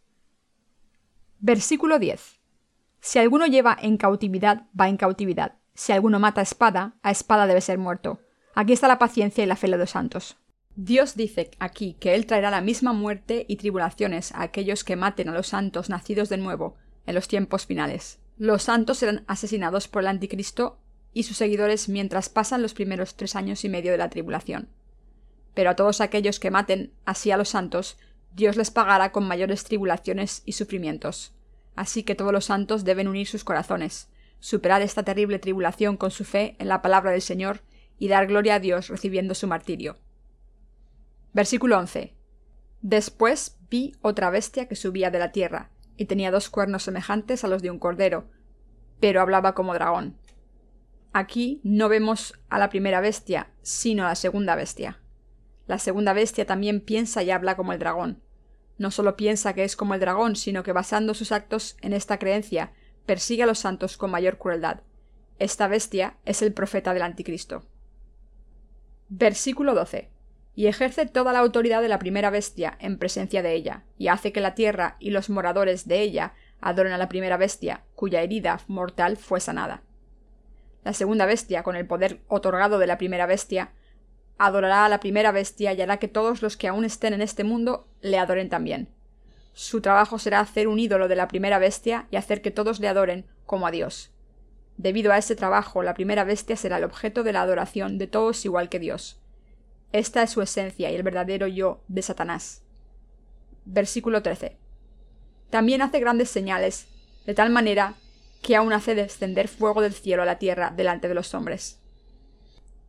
Versículo 1.41 1.99
10. 1.99 2.39
Si 3.01 3.19
alguno 3.19 3.47
lleva 3.47 3.77
en 3.83 3.97
cautividad, 3.97 4.67
va 4.81 4.89
en 4.89 4.99
cautividad. 4.99 5.57
Si 5.75 5.91
alguno 5.91 6.21
mata 6.21 6.43
a 6.43 6.45
espada, 6.45 6.95
a 7.03 7.11
espada 7.11 7.49
debe 7.49 7.61
ser 7.61 7.79
muerto. 7.79 8.21
Aquí 8.55 8.73
está 8.73 8.87
la 8.87 9.01
paciencia 9.01 9.43
y 9.43 9.49
la 9.49 9.57
fe 9.57 9.67
de 9.67 9.79
los 9.79 9.91
santos. 9.91 10.37
Dios 10.79 11.17
dice 11.17 11.51
aquí 11.59 11.97
que 11.99 12.15
Él 12.15 12.27
traerá 12.27 12.51
la 12.51 12.61
misma 12.61 12.93
muerte 12.93 13.47
y 13.49 13.57
tribulaciones 13.57 14.33
a 14.33 14.43
aquellos 14.43 14.85
que 14.85 14.95
maten 14.95 15.31
a 15.31 15.33
los 15.33 15.49
santos 15.49 15.89
nacidos 15.89 16.29
de 16.29 16.37
nuevo 16.37 16.77
en 17.07 17.15
los 17.15 17.29
tiempos 17.29 17.65
finales. 17.65 18.19
Los 18.37 18.65
santos 18.65 18.99
serán 18.99 19.25
asesinados 19.27 19.89
por 19.89 20.03
el 20.03 20.09
anticristo 20.09 20.79
y 21.15 21.23
sus 21.23 21.39
seguidores 21.39 21.89
mientras 21.89 22.29
pasan 22.29 22.61
los 22.61 22.75
primeros 22.75 23.15
tres 23.15 23.37
años 23.37 23.65
y 23.65 23.71
medio 23.71 23.91
de 23.91 23.97
la 23.97 24.11
tribulación. 24.11 24.69
Pero 25.55 25.71
a 25.71 25.77
todos 25.77 26.03
aquellos 26.03 26.39
que 26.39 26.51
maten 26.51 26.93
así 27.07 27.31
a 27.31 27.39
los 27.39 27.49
santos, 27.49 27.97
Dios 28.35 28.57
les 28.57 28.71
pagará 28.71 29.13
con 29.13 29.27
mayores 29.27 29.65
tribulaciones 29.65 30.43
y 30.45 30.53
sufrimientos. 30.53 31.33
Así 31.75 32.03
que 32.03 32.15
todos 32.15 32.33
los 32.33 32.45
santos 32.45 32.85
deben 32.85 33.09
unir 33.09 33.27
sus 33.27 33.45
corazones, 33.45 34.11
superar 34.41 34.83
esta 34.83 35.05
terrible 35.05 35.39
tribulación 35.39 35.97
con 35.97 36.11
su 36.11 36.25
fe 36.25 36.55
en 36.59 36.69
la 36.69 36.83
palabra 36.83 37.13
del 37.13 37.23
Señor 37.23 37.63
y 37.99 38.09
dar 38.09 38.27
gloria 38.27 38.57
a 38.57 38.61
Dios 38.61 38.89
recibiendo 38.89 39.35
su 39.35 39.47
martirio. 39.47 39.97
Versículo 41.37 41.79
11. 41.79 42.15
Después 42.81 43.59
vi 43.69 43.95
otra 44.01 44.31
bestia 44.31 44.69
que 44.69 44.75
subía 44.75 45.11
de 45.11 45.19
la 45.19 45.33
tierra, 45.33 45.69
y 45.99 46.07
tenía 46.07 46.31
dos 46.31 46.49
cuernos 46.49 46.85
semejantes 46.85 47.45
a 47.45 47.49
los 47.49 47.61
de 47.61 47.71
un 47.71 47.79
cordero, 47.79 48.31
pero 49.01 49.21
hablaba 49.21 49.55
como 49.55 49.75
dragón. 49.75 50.17
Aquí 51.13 51.61
no 51.63 51.91
vemos 51.91 52.41
a 52.49 52.59
la 52.59 52.71
primera 52.71 53.03
bestia, 53.03 53.51
sino 53.61 54.07
a 54.07 54.09
la 54.09 54.15
segunda 54.15 54.55
bestia. 54.55 54.99
La 55.67 55.79
segunda 55.79 56.15
bestia 56.15 56.47
también 56.47 56.81
piensa 56.81 57.23
y 57.23 57.31
habla 57.31 57.55
como 57.55 57.75
el 57.75 57.81
dragón. 57.81 58.23
No 58.79 58.91
solo 58.91 59.15
piensa 59.15 59.53
que 59.53 59.65
es 59.65 59.77
como 59.77 59.93
el 59.93 60.01
dragón, 60.01 60.37
sino 60.37 60.63
que 60.63 60.73
basando 60.73 61.13
sus 61.13 61.33
actos 61.33 61.77
en 61.83 61.93
esta 61.93 62.19
creencia, 62.19 62.73
persigue 63.05 63.43
a 63.43 63.47
los 63.47 63.59
santos 63.59 63.99
con 63.99 64.11
mayor 64.11 64.39
crueldad. 64.39 64.81
Esta 65.39 65.69
bestia 65.69 66.17
es 66.25 66.41
el 66.41 66.55
profeta 66.55 66.95
del 66.95 67.03
anticristo. 67.03 67.63
Versículo 69.11 69.75
12. 69.75 70.16
Y 70.57 70.67
ejerce 70.67 71.07
toda 71.07 71.33
la 71.33 71.39
autoridad 71.39 71.81
de 71.81 71.89
la 71.89 72.01
primera 72.01 72.31
bestia 72.31 72.77
en 72.81 72.99
presencia 72.99 73.43
de 73.43 73.53
ella, 73.53 73.85
y 73.99 74.09
hace 74.09 74.33
que 74.33 74.41
la 74.41 74.57
tierra 74.57 74.97
y 74.99 75.11
los 75.11 75.31
moradores 75.31 75.87
de 75.87 76.01
ella 76.01 76.33
adoren 76.61 76.93
a 76.93 76.99
la 76.99 77.09
primera 77.09 77.37
bestia, 77.37 77.85
cuya 77.95 78.23
herida 78.23 78.59
mortal 78.67 79.17
fue 79.17 79.39
sanada. 79.39 79.83
La 80.83 80.93
segunda 80.93 81.27
bestia, 81.27 81.63
con 81.63 81.77
el 81.77 81.87
poder 81.87 82.21
otorgado 82.27 82.79
de 82.79 82.87
la 82.87 82.99
primera 82.99 83.27
bestia, 83.27 83.71
adorará 84.39 84.85
a 84.85 84.89
la 84.89 85.01
primera 85.01 85.33
bestia 85.33 85.73
y 85.73 85.81
hará 85.81 85.99
que 85.99 86.09
todos 86.09 86.43
los 86.43 86.57
que 86.57 86.69
aún 86.69 86.85
estén 86.85 87.13
en 87.13 87.23
este 87.23 87.45
mundo 87.45 87.87
le 88.01 88.19
adoren 88.19 88.49
también. 88.49 88.89
Su 89.53 89.81
trabajo 89.81 90.19
será 90.19 90.41
hacer 90.41 90.69
un 90.69 90.79
ídolo 90.79 91.09
de 91.09 91.17
la 91.17 91.29
primera 91.29 91.59
bestia 91.59 92.07
y 92.11 92.17
hacer 92.17 92.43
que 92.43 92.51
todos 92.51 92.79
le 92.81 92.89
adoren 92.89 93.27
como 93.47 93.67
a 93.67 93.71
Dios. 93.71 94.13
Debido 94.77 95.13
a 95.13 95.19
ese 95.19 95.37
trabajo, 95.37 95.83
la 95.83 95.95
primera 95.95 96.25
bestia 96.25 96.57
será 96.57 96.77
el 96.77 96.85
objeto 96.85 97.23
de 97.23 97.33
la 97.33 97.41
adoración 97.43 97.97
de 97.97 98.07
todos 98.07 98.45
igual 98.45 98.69
que 98.69 98.79
Dios. 98.79 99.19
Esta 99.97 100.23
es 100.23 100.31
su 100.31 100.43
esencia 100.43 100.91
y 100.91 100.95
el 100.95 101.03
verdadero 101.03 101.47
yo 101.47 101.83
de 101.89 102.03
Satanás. 102.03 102.63
Versículo 103.65 104.21
13. 104.21 104.59
También 105.49 105.81
hace 105.81 106.01
grandes 106.01 106.29
señales, 106.29 106.87
de 107.25 107.33
tal 107.33 107.49
manera 107.49 107.95
que 108.43 108.57
aún 108.57 108.75
hace 108.75 108.95
descender 108.95 109.49
fuego 109.49 109.81
del 109.81 109.95
cielo 109.95 110.21
a 110.21 110.27
la 110.27 110.39
tierra 110.39 110.71
delante 110.71 111.09
de 111.09 111.15
los 111.15 111.33
hombres. 111.33 111.81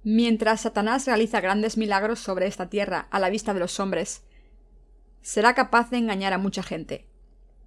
Mientras 0.04 0.60
Satanás 0.60 1.06
realiza 1.08 1.40
grandes 1.40 1.78
milagros 1.78 2.20
sobre 2.20 2.46
esta 2.46 2.70
tierra 2.70 3.08
a 3.10 3.22
la 3.22 3.30
vista 3.30 3.54
de 3.54 3.62
los 3.62 3.80
hombres, 3.80 4.26
será 5.22 5.54
capaz 5.54 5.90
de 5.90 6.00
engañar 6.00 6.34
a 6.34 6.38
mucha 6.38 6.62
gente, 6.62 7.08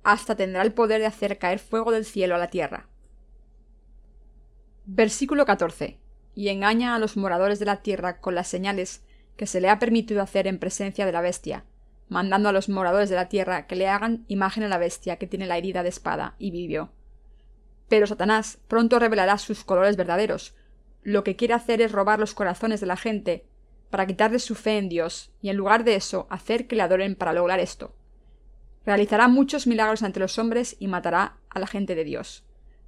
hasta 0.03 0.37
tendrá 0.37 0.61
el 0.61 0.75
poder 0.75 1.01
de 1.01 1.07
hacer 1.07 1.39
caer 1.39 1.61
fuego 1.61 1.93
del 1.93 2.05
cielo 2.05 2.35
a 2.35 2.39
la 2.39 2.51
tierra. 2.51 2.91
Versículo 4.85 5.47
14. 5.47 5.99
Y 6.35 6.49
engaña 6.49 6.95
a 6.95 6.99
los 6.99 7.17
moradores 7.17 7.59
de 7.59 7.65
la 7.65 7.81
tierra 7.81 8.21
con 8.21 8.35
las 8.35 8.47
señales 8.47 9.03
que 9.41 9.47
se 9.47 9.63
le 9.63 9.71
ha 9.71 9.79
permitido 9.79 10.21
hacer 10.21 10.47
en 10.47 10.59
presencia 10.59 11.07
de 11.07 11.13
la 11.13 11.23
bestia, 11.23 11.65
mandando 12.11 12.51
a 12.51 12.53
los 12.53 12.69
moradores 12.69 13.09
de 13.09 13.17
la 13.17 13.31
tierra 13.31 13.67
que 13.67 13.75
le 13.75 13.89
hagan 13.89 14.27
imagen 14.29 14.65
a 14.65 14.69
la 14.69 14.77
bestia 14.77 15.17
que 15.17 15.27
tiene 15.27 15.47
la 15.47 15.57
herida 15.57 15.83
de 15.83 15.89
espada 15.89 16.35
y 16.39 16.51
vivió. 16.51 16.91
Pero 17.89 18.07
Satanás 18.07 18.59
pronto 18.69 18.99
revelará 18.99 19.39
sus 19.39 19.65
colores 19.65 19.97
verdaderos. 19.97 20.55
Lo 21.03 21.25
que 21.25 21.37
quiere 21.37 21.55
hacer 21.55 21.81
es 21.81 21.91
robar 21.91 22.19
los 22.19 22.35
corazones 22.35 22.83
de 22.83 22.87
la 22.87 22.99
gente 22.99 23.47
para 23.89 24.07
quitarles 24.07 24.45
su 24.45 24.55
fe 24.55 24.77
en 24.77 24.91
Dios 24.91 25.31
y 25.41 25.49
en 25.49 25.57
lugar 25.57 25.85
de 25.85 25.95
eso 25.95 26.27
hacer 26.29 26.67
que 26.67 26.77
le 26.77 26.83
adoren 26.83 27.15
para 27.15 27.33
lograr 27.33 27.61
esto. 27.61 27.95
Realizará 28.85 29.27
muchos 29.27 29.67
milagros 29.67 30.03
ante 30.03 30.21
los 30.21 30.39
hombres 30.39 30.77
y 30.79 30.87
matará 30.87 31.39
a 31.49 31.59
la 31.61 31.67
gente 31.67 31.95
de 31.95 32.05
Dios. 32.05 32.45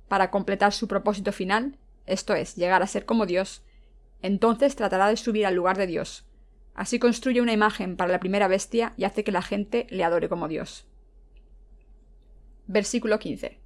Para 0.06 0.30
completar 0.30 0.74
su 0.74 0.86
propósito 0.86 1.32
final, 1.32 1.78
esto 2.04 2.34
es, 2.34 2.56
llegar 2.56 2.82
a 2.82 2.86
ser 2.86 3.06
como 3.06 3.24
Dios, 3.24 3.62
entonces 4.20 4.76
tratará 4.76 5.08
de 5.08 5.16
subir 5.16 5.46
al 5.46 5.54
lugar 5.54 5.78
de 5.78 5.86
Dios. 5.86 6.26
Así 6.74 6.98
construye 6.98 7.40
una 7.40 7.52
imagen 7.52 7.96
para 7.96 8.12
la 8.12 8.20
primera 8.20 8.48
bestia 8.48 8.94
y 8.96 9.04
hace 9.04 9.24
que 9.24 9.32
la 9.32 9.42
gente 9.42 9.86
le 9.90 10.04
adore 10.04 10.28
como 10.28 10.48
Dios. 10.48 10.86
Versículo 12.66 13.18
15 13.18 13.62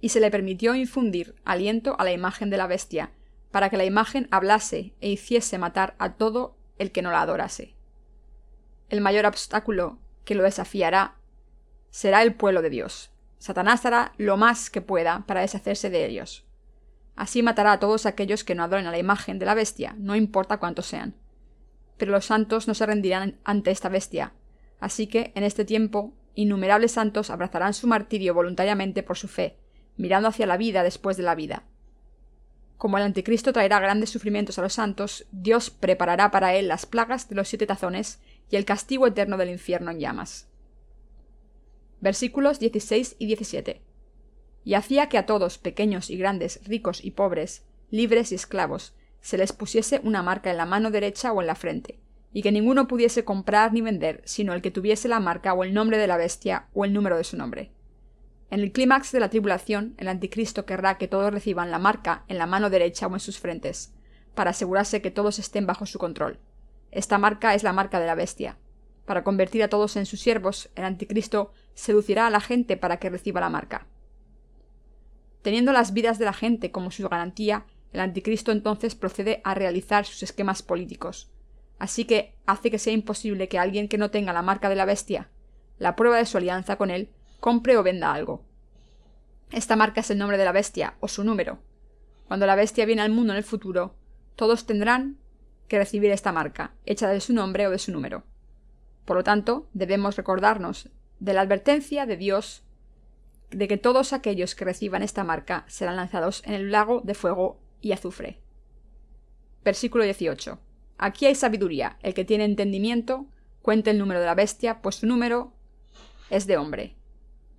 y 0.00 0.10
se 0.10 0.20
le 0.20 0.30
permitió 0.30 0.74
infundir 0.74 1.34
aliento 1.44 1.96
a 1.98 2.04
la 2.04 2.12
imagen 2.12 2.50
de 2.50 2.56
la 2.56 2.66
bestia, 2.66 3.10
para 3.50 3.68
que 3.68 3.76
la 3.76 3.84
imagen 3.84 4.28
hablase 4.30 4.94
e 5.00 5.10
hiciese 5.10 5.58
matar 5.58 5.94
a 5.98 6.14
todo 6.14 6.56
el 6.78 6.92
que 6.92 7.02
no 7.02 7.10
la 7.10 7.20
adorase. 7.20 7.74
El 8.88 9.00
mayor 9.00 9.26
obstáculo 9.26 9.98
que 10.24 10.34
lo 10.34 10.42
desafiará 10.42 11.16
será 11.90 12.22
el 12.22 12.34
pueblo 12.34 12.62
de 12.62 12.70
Dios. 12.70 13.10
Satanás 13.38 13.84
hará 13.86 14.12
lo 14.16 14.36
más 14.36 14.70
que 14.70 14.80
pueda 14.80 15.24
para 15.26 15.40
deshacerse 15.40 15.90
de 15.90 16.06
ellos. 16.06 16.44
Así 17.16 17.42
matará 17.42 17.72
a 17.72 17.80
todos 17.80 18.06
aquellos 18.06 18.44
que 18.44 18.54
no 18.54 18.62
adoren 18.62 18.86
a 18.86 18.90
la 18.90 18.98
imagen 18.98 19.38
de 19.38 19.46
la 19.46 19.54
bestia, 19.54 19.94
no 19.98 20.14
importa 20.14 20.58
cuántos 20.58 20.86
sean. 20.86 21.14
Pero 22.00 22.12
los 22.12 22.24
santos 22.24 22.66
no 22.66 22.72
se 22.72 22.86
rendirán 22.86 23.38
ante 23.44 23.70
esta 23.70 23.90
bestia, 23.90 24.32
así 24.80 25.06
que 25.06 25.32
en 25.34 25.44
este 25.44 25.66
tiempo 25.66 26.14
innumerables 26.34 26.92
santos 26.92 27.28
abrazarán 27.28 27.74
su 27.74 27.86
martirio 27.86 28.32
voluntariamente 28.32 29.02
por 29.02 29.18
su 29.18 29.28
fe, 29.28 29.58
mirando 29.98 30.28
hacia 30.28 30.46
la 30.46 30.56
vida 30.56 30.82
después 30.82 31.18
de 31.18 31.24
la 31.24 31.34
vida. 31.34 31.64
Como 32.78 32.96
el 32.96 33.04
anticristo 33.04 33.52
traerá 33.52 33.80
grandes 33.80 34.08
sufrimientos 34.08 34.58
a 34.58 34.62
los 34.62 34.72
santos, 34.72 35.26
Dios 35.30 35.68
preparará 35.68 36.30
para 36.30 36.54
él 36.54 36.68
las 36.68 36.86
plagas 36.86 37.28
de 37.28 37.34
los 37.34 37.48
siete 37.48 37.66
tazones 37.66 38.18
y 38.48 38.56
el 38.56 38.64
castigo 38.64 39.06
eterno 39.06 39.36
del 39.36 39.50
infierno 39.50 39.90
en 39.90 40.00
llamas. 40.00 40.48
Versículos 42.00 42.60
16 42.60 43.16
y 43.18 43.26
17. 43.26 43.82
Y 44.64 44.72
hacía 44.72 45.10
que 45.10 45.18
a 45.18 45.26
todos, 45.26 45.58
pequeños 45.58 46.08
y 46.08 46.16
grandes, 46.16 46.62
ricos 46.64 47.04
y 47.04 47.10
pobres, 47.10 47.66
libres 47.90 48.32
y 48.32 48.36
esclavos, 48.36 48.94
se 49.20 49.38
les 49.38 49.52
pusiese 49.52 50.00
una 50.04 50.22
marca 50.22 50.50
en 50.50 50.56
la 50.56 50.66
mano 50.66 50.90
derecha 50.90 51.32
o 51.32 51.40
en 51.40 51.46
la 51.46 51.54
frente, 51.54 52.00
y 52.32 52.42
que 52.42 52.52
ninguno 52.52 52.86
pudiese 52.86 53.24
comprar 53.24 53.72
ni 53.72 53.80
vender, 53.80 54.22
sino 54.24 54.52
el 54.54 54.62
que 54.62 54.70
tuviese 54.70 55.08
la 55.08 55.20
marca 55.20 55.52
o 55.52 55.64
el 55.64 55.74
nombre 55.74 55.98
de 55.98 56.06
la 56.06 56.16
bestia 56.16 56.68
o 56.72 56.84
el 56.84 56.92
número 56.92 57.16
de 57.16 57.24
su 57.24 57.36
nombre. 57.36 57.72
En 58.50 58.60
el 58.60 58.72
clímax 58.72 59.12
de 59.12 59.20
la 59.20 59.30
tribulación, 59.30 59.94
el 59.98 60.08
anticristo 60.08 60.66
querrá 60.66 60.98
que 60.98 61.08
todos 61.08 61.32
reciban 61.32 61.70
la 61.70 61.78
marca 61.78 62.24
en 62.28 62.38
la 62.38 62.46
mano 62.46 62.68
derecha 62.68 63.06
o 63.06 63.14
en 63.14 63.20
sus 63.20 63.38
frentes, 63.38 63.94
para 64.34 64.50
asegurarse 64.50 65.02
que 65.02 65.10
todos 65.10 65.38
estén 65.38 65.66
bajo 65.66 65.86
su 65.86 65.98
control. 65.98 66.38
Esta 66.90 67.18
marca 67.18 67.54
es 67.54 67.62
la 67.62 67.72
marca 67.72 68.00
de 68.00 68.06
la 68.06 68.14
bestia. 68.14 68.58
Para 69.04 69.22
convertir 69.22 69.62
a 69.62 69.68
todos 69.68 69.96
en 69.96 70.06
sus 70.06 70.20
siervos, 70.20 70.70
el 70.74 70.84
anticristo 70.84 71.52
seducirá 71.74 72.26
a 72.26 72.30
la 72.30 72.40
gente 72.40 72.76
para 72.76 72.98
que 72.98 73.10
reciba 73.10 73.40
la 73.40 73.50
marca. 73.50 73.86
Teniendo 75.42 75.72
las 75.72 75.92
vidas 75.92 76.18
de 76.18 76.24
la 76.24 76.32
gente 76.32 76.70
como 76.70 76.90
su 76.90 77.08
garantía, 77.08 77.66
el 77.92 78.00
anticristo 78.00 78.52
entonces 78.52 78.94
procede 78.94 79.40
a 79.44 79.54
realizar 79.54 80.06
sus 80.06 80.22
esquemas 80.22 80.62
políticos. 80.62 81.30
Así 81.78 82.04
que 82.04 82.34
hace 82.46 82.70
que 82.70 82.78
sea 82.78 82.92
imposible 82.92 83.48
que 83.48 83.58
alguien 83.58 83.88
que 83.88 83.98
no 83.98 84.10
tenga 84.10 84.32
la 84.32 84.42
marca 84.42 84.68
de 84.68 84.76
la 84.76 84.84
bestia, 84.84 85.28
la 85.78 85.96
prueba 85.96 86.18
de 86.18 86.26
su 86.26 86.36
alianza 86.36 86.76
con 86.76 86.90
él, 86.90 87.10
compre 87.40 87.76
o 87.76 87.82
venda 87.82 88.12
algo. 88.12 88.44
Esta 89.50 89.76
marca 89.76 90.02
es 90.02 90.10
el 90.10 90.18
nombre 90.18 90.38
de 90.38 90.44
la 90.44 90.52
bestia 90.52 90.94
o 91.00 91.08
su 91.08 91.24
número. 91.24 91.58
Cuando 92.28 92.46
la 92.46 92.54
bestia 92.54 92.86
viene 92.86 93.02
al 93.02 93.10
mundo 93.10 93.32
en 93.32 93.38
el 93.38 93.44
futuro, 93.44 93.96
todos 94.36 94.66
tendrán 94.66 95.18
que 95.66 95.78
recibir 95.78 96.10
esta 96.12 96.32
marca, 96.32 96.74
hecha 96.86 97.08
de 97.08 97.20
su 97.20 97.32
nombre 97.32 97.66
o 97.66 97.70
de 97.70 97.78
su 97.78 97.90
número. 97.92 98.24
Por 99.04 99.16
lo 99.16 99.24
tanto, 99.24 99.68
debemos 99.72 100.16
recordarnos 100.16 100.90
de 101.18 101.34
la 101.34 101.40
advertencia 101.40 102.06
de 102.06 102.16
Dios 102.16 102.62
de 103.50 103.66
que 103.66 103.76
todos 103.76 104.12
aquellos 104.12 104.54
que 104.54 104.64
reciban 104.64 105.02
esta 105.02 105.24
marca 105.24 105.64
serán 105.66 105.96
lanzados 105.96 106.42
en 106.44 106.54
el 106.54 106.70
lago 106.70 107.00
de 107.02 107.14
fuego 107.14 107.58
y 107.80 107.92
azufre. 107.92 108.40
Versículo 109.64 110.04
18. 110.04 110.58
Aquí 110.98 111.24
hay 111.26 111.34
sabiduría. 111.34 111.98
El 112.02 112.14
que 112.14 112.24
tiene 112.24 112.44
entendimiento, 112.44 113.26
cuente 113.62 113.90
el 113.90 113.98
número 113.98 114.20
de 114.20 114.26
la 114.26 114.34
bestia, 114.34 114.80
pues 114.82 114.96
su 114.96 115.06
número 115.06 115.52
es 116.28 116.46
de 116.46 116.56
hombre. 116.56 116.96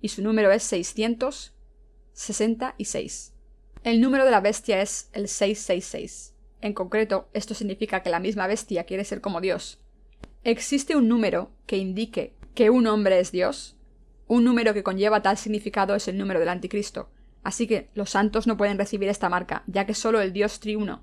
Y 0.00 0.08
su 0.08 0.22
número 0.22 0.52
es 0.52 0.62
666. 0.64 3.32
El 3.84 4.00
número 4.00 4.24
de 4.24 4.30
la 4.30 4.40
bestia 4.40 4.80
es 4.80 5.10
el 5.12 5.28
666. 5.28 6.34
En 6.60 6.72
concreto, 6.72 7.28
esto 7.32 7.54
significa 7.54 8.02
que 8.02 8.10
la 8.10 8.20
misma 8.20 8.46
bestia 8.46 8.84
quiere 8.84 9.04
ser 9.04 9.20
como 9.20 9.40
Dios. 9.40 9.80
¿Existe 10.44 10.94
un 10.96 11.08
número 11.08 11.50
que 11.66 11.76
indique 11.76 12.34
que 12.54 12.70
un 12.70 12.86
hombre 12.86 13.18
es 13.18 13.32
Dios? 13.32 13.76
Un 14.28 14.44
número 14.44 14.72
que 14.72 14.84
conlleva 14.84 15.22
tal 15.22 15.36
significado 15.36 15.96
es 15.96 16.06
el 16.08 16.18
número 16.18 16.38
del 16.38 16.48
anticristo. 16.48 17.10
Así 17.42 17.66
que 17.66 17.90
los 17.94 18.10
santos 18.10 18.46
no 18.46 18.56
pueden 18.56 18.78
recibir 18.78 19.08
esta 19.08 19.28
marca, 19.28 19.64
ya 19.66 19.86
que 19.86 19.94
solo 19.94 20.20
el 20.20 20.32
Dios 20.32 20.60
triuno 20.60 21.02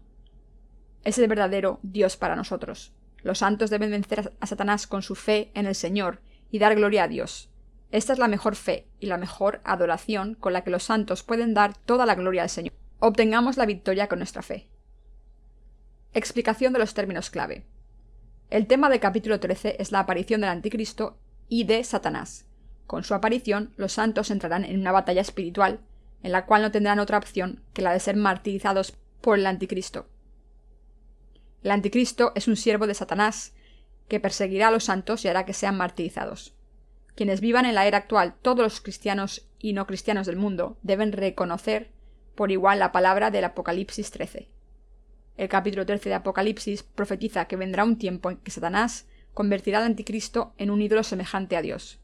es 1.03 1.17
el 1.17 1.27
verdadero 1.27 1.79
Dios 1.83 2.17
para 2.17 2.35
nosotros. 2.35 2.93
Los 3.21 3.39
santos 3.39 3.69
deben 3.69 3.91
vencer 3.91 4.33
a 4.39 4.47
Satanás 4.47 4.87
con 4.87 5.01
su 5.01 5.15
fe 5.15 5.51
en 5.53 5.65
el 5.65 5.75
Señor 5.75 6.21
y 6.51 6.59
dar 6.59 6.75
gloria 6.75 7.03
a 7.03 7.07
Dios. 7.07 7.49
Esta 7.91 8.13
es 8.13 8.19
la 8.19 8.27
mejor 8.27 8.55
fe 8.55 8.87
y 8.99 9.07
la 9.07 9.17
mejor 9.17 9.61
adoración 9.63 10.35
con 10.35 10.53
la 10.53 10.63
que 10.63 10.69
los 10.69 10.83
santos 10.83 11.23
pueden 11.23 11.53
dar 11.53 11.75
toda 11.75 12.05
la 12.05 12.15
gloria 12.15 12.43
al 12.43 12.49
Señor. 12.49 12.73
Obtengamos 12.99 13.57
la 13.57 13.65
victoria 13.65 14.07
con 14.07 14.19
nuestra 14.19 14.41
fe. 14.41 14.67
Explicación 16.13 16.73
de 16.73 16.79
los 16.79 16.93
términos 16.93 17.29
clave. 17.29 17.65
El 18.49 18.67
tema 18.67 18.89
del 18.89 18.99
capítulo 18.99 19.39
13 19.39 19.77
es 19.79 19.91
la 19.91 19.99
aparición 19.99 20.41
del 20.41 20.49
anticristo 20.49 21.17
y 21.47 21.63
de 21.63 21.83
Satanás. 21.83 22.45
Con 22.87 23.03
su 23.03 23.13
aparición, 23.13 23.73
los 23.77 23.93
santos 23.93 24.31
entrarán 24.31 24.65
en 24.65 24.79
una 24.79 24.91
batalla 24.91 25.21
espiritual, 25.21 25.79
en 26.23 26.31
la 26.31 26.45
cual 26.45 26.61
no 26.61 26.71
tendrán 26.71 26.99
otra 26.99 27.17
opción 27.17 27.63
que 27.73 27.81
la 27.81 27.93
de 27.93 27.99
ser 27.99 28.15
martirizados 28.15 28.97
por 29.21 29.37
el 29.37 29.45
anticristo. 29.45 30.07
El 31.63 31.71
anticristo 31.71 32.31
es 32.35 32.47
un 32.47 32.55
siervo 32.55 32.87
de 32.87 32.93
Satanás, 32.93 33.53
que 34.07 34.19
perseguirá 34.19 34.69
a 34.69 34.71
los 34.71 34.85
santos 34.85 35.23
y 35.23 35.27
hará 35.27 35.45
que 35.45 35.53
sean 35.53 35.77
martirizados. 35.77 36.55
Quienes 37.15 37.41
vivan 37.41 37.65
en 37.65 37.75
la 37.75 37.85
era 37.85 37.97
actual, 37.97 38.35
todos 38.41 38.59
los 38.59 38.81
cristianos 38.81 39.47
y 39.59 39.73
no 39.73 39.85
cristianos 39.85 40.25
del 40.25 40.37
mundo, 40.37 40.77
deben 40.83 41.11
reconocer 41.11 41.91
por 42.35 42.51
igual 42.51 42.79
la 42.79 42.91
palabra 42.91 43.29
del 43.31 43.43
Apocalipsis 43.43 44.11
13. 44.11 44.47
El 45.35 45.49
capítulo 45.49 45.85
13 45.85 46.09
de 46.09 46.15
Apocalipsis 46.15 46.83
profetiza 46.83 47.45
que 47.45 47.57
vendrá 47.57 47.83
un 47.83 47.97
tiempo 47.97 48.29
en 48.29 48.37
que 48.37 48.51
Satanás 48.51 49.07
convertirá 49.33 49.79
al 49.79 49.85
anticristo 49.85 50.53
en 50.57 50.69
un 50.69 50.81
ídolo 50.81 51.03
semejante 51.03 51.55
a 51.57 51.61
Dios. 51.61 51.98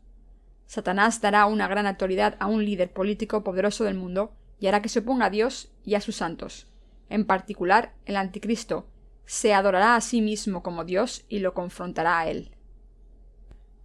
Satanás 0.68 1.22
dará 1.22 1.46
una 1.46 1.68
gran 1.68 1.88
autoridad 1.88 2.36
a 2.40 2.48
un 2.48 2.66
líder 2.66 2.92
político 2.92 3.44
poderoso 3.44 3.84
del 3.84 3.96
mundo 3.96 4.34
y 4.60 4.68
hará 4.68 4.82
que 4.82 4.90
se 4.90 5.00
oponga 5.00 5.28
a 5.28 5.30
Dios 5.30 5.72
y 5.84 5.96
a 5.96 6.02
sus 6.02 6.16
santos. 6.16 6.68
En 7.10 7.26
particular, 7.26 7.94
el 8.06 8.16
anticristo 8.16 8.88
se 9.26 9.54
adorará 9.54 9.96
a 9.96 10.02
sí 10.02 10.22
mismo 10.22 10.64
como 10.64 10.86
Dios 10.86 11.26
y 11.30 11.40
lo 11.40 11.54
confrontará 11.54 12.20
a 12.20 12.28
él. 12.28 12.52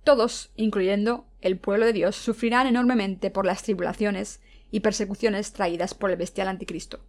Todos, 0.05 0.51
incluyendo 0.57 1.27
el 1.41 1.59
pueblo 1.59 1.87
de 1.87 1.93
Dios, 1.93 2.17
sufrirán 2.17 2.67
enormemente 2.67 3.31
por 3.31 3.47
las 3.47 3.63
tribulaciones 3.63 4.41
y 4.71 4.81
persecuciones 4.81 5.53
traídas 5.53 5.95
por 5.95 6.11
el 6.11 6.17
bestial 6.17 6.49
anticristo. 6.49 7.01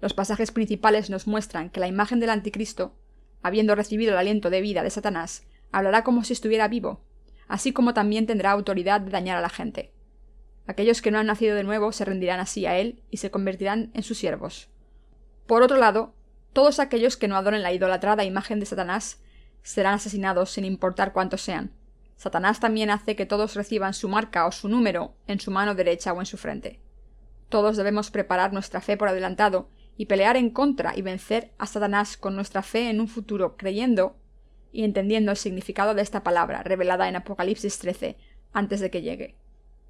Los 0.00 0.14
pasajes 0.14 0.52
principales 0.52 1.10
nos 1.10 1.26
muestran 1.26 1.70
que 1.70 1.80
la 1.80 1.88
imagen 1.88 2.20
del 2.20 2.30
anticristo, 2.30 2.94
habiendo 3.42 3.74
recibido 3.74 4.12
el 4.12 4.18
aliento 4.18 4.50
de 4.50 4.60
vida 4.60 4.82
de 4.82 4.90
Satanás, 4.90 5.44
hablará 5.72 6.04
como 6.04 6.22
si 6.22 6.32
estuviera 6.32 6.68
vivo, 6.68 7.04
así 7.48 7.72
como 7.72 7.94
también 7.94 8.26
tendrá 8.26 8.52
autoridad 8.52 9.00
de 9.00 9.10
dañar 9.10 9.36
a 9.36 9.40
la 9.40 9.48
gente. 9.48 9.92
Aquellos 10.66 11.00
que 11.00 11.10
no 11.10 11.18
han 11.18 11.26
nacido 11.26 11.56
de 11.56 11.64
nuevo 11.64 11.92
se 11.92 12.04
rendirán 12.04 12.40
así 12.40 12.66
a 12.66 12.76
él 12.76 13.02
y 13.10 13.16
se 13.16 13.30
convertirán 13.30 13.90
en 13.94 14.02
sus 14.02 14.18
siervos. 14.18 14.68
Por 15.46 15.62
otro 15.62 15.78
lado, 15.78 16.14
todos 16.52 16.78
aquellos 16.78 17.16
que 17.16 17.26
no 17.26 17.36
adoren 17.36 17.62
la 17.62 17.72
idolatrada 17.72 18.24
imagen 18.24 18.60
de 18.60 18.66
Satanás 18.66 19.22
serán 19.62 19.94
asesinados 19.94 20.50
sin 20.50 20.64
importar 20.64 21.12
cuántos 21.12 21.40
sean. 21.40 21.72
Satanás 22.16 22.60
también 22.60 22.90
hace 22.90 23.16
que 23.16 23.26
todos 23.26 23.54
reciban 23.54 23.94
su 23.94 24.08
marca 24.08 24.46
o 24.46 24.52
su 24.52 24.68
número 24.68 25.14
en 25.26 25.40
su 25.40 25.50
mano 25.50 25.74
derecha 25.74 26.12
o 26.12 26.20
en 26.20 26.26
su 26.26 26.36
frente. 26.36 26.80
Todos 27.48 27.76
debemos 27.76 28.10
preparar 28.10 28.52
nuestra 28.52 28.80
fe 28.80 28.96
por 28.96 29.08
adelantado 29.08 29.70
y 29.96 30.06
pelear 30.06 30.36
en 30.36 30.50
contra 30.50 30.96
y 30.96 31.02
vencer 31.02 31.52
a 31.58 31.66
Satanás 31.66 32.16
con 32.16 32.34
nuestra 32.34 32.62
fe 32.62 32.90
en 32.90 33.00
un 33.00 33.08
futuro, 33.08 33.56
creyendo 33.56 34.16
y 34.72 34.84
entendiendo 34.84 35.30
el 35.30 35.36
significado 35.36 35.94
de 35.94 36.02
esta 36.02 36.22
palabra 36.22 36.62
revelada 36.62 37.08
en 37.08 37.16
Apocalipsis 37.16 37.78
13 37.78 38.16
antes 38.52 38.80
de 38.80 38.90
que 38.90 39.02
llegue. 39.02 39.34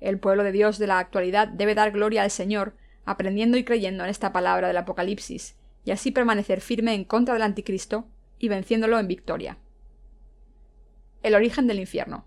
El 0.01 0.19
pueblo 0.19 0.45
de 0.45 0.53
Dios 0.53 0.79
de 0.79 0.87
la 0.87 0.99
actualidad 0.99 1.49
debe 1.49 1.75
dar 1.75 1.91
gloria 1.91 2.23
al 2.23 2.31
Señor, 2.31 2.75
aprendiendo 3.05 3.57
y 3.57 3.65
creyendo 3.65 4.05
en 4.05 4.11
esta 4.11 4.33
palabra 4.33 4.69
del 4.69 4.77
Apocalipsis, 4.77 5.57
y 5.85 5.91
así 5.91 6.11
permanecer 6.11 6.61
firme 6.61 6.95
en 6.95 7.05
contra 7.05 7.35
del 7.35 7.43
anticristo 7.43 8.07
y 8.39 8.49
venciéndolo 8.49 8.99
en 8.99 9.09
victoria. 9.09 9.59
El 11.23 11.35
origen 11.35 11.67
del 11.67 11.81
infierno. 11.81 12.25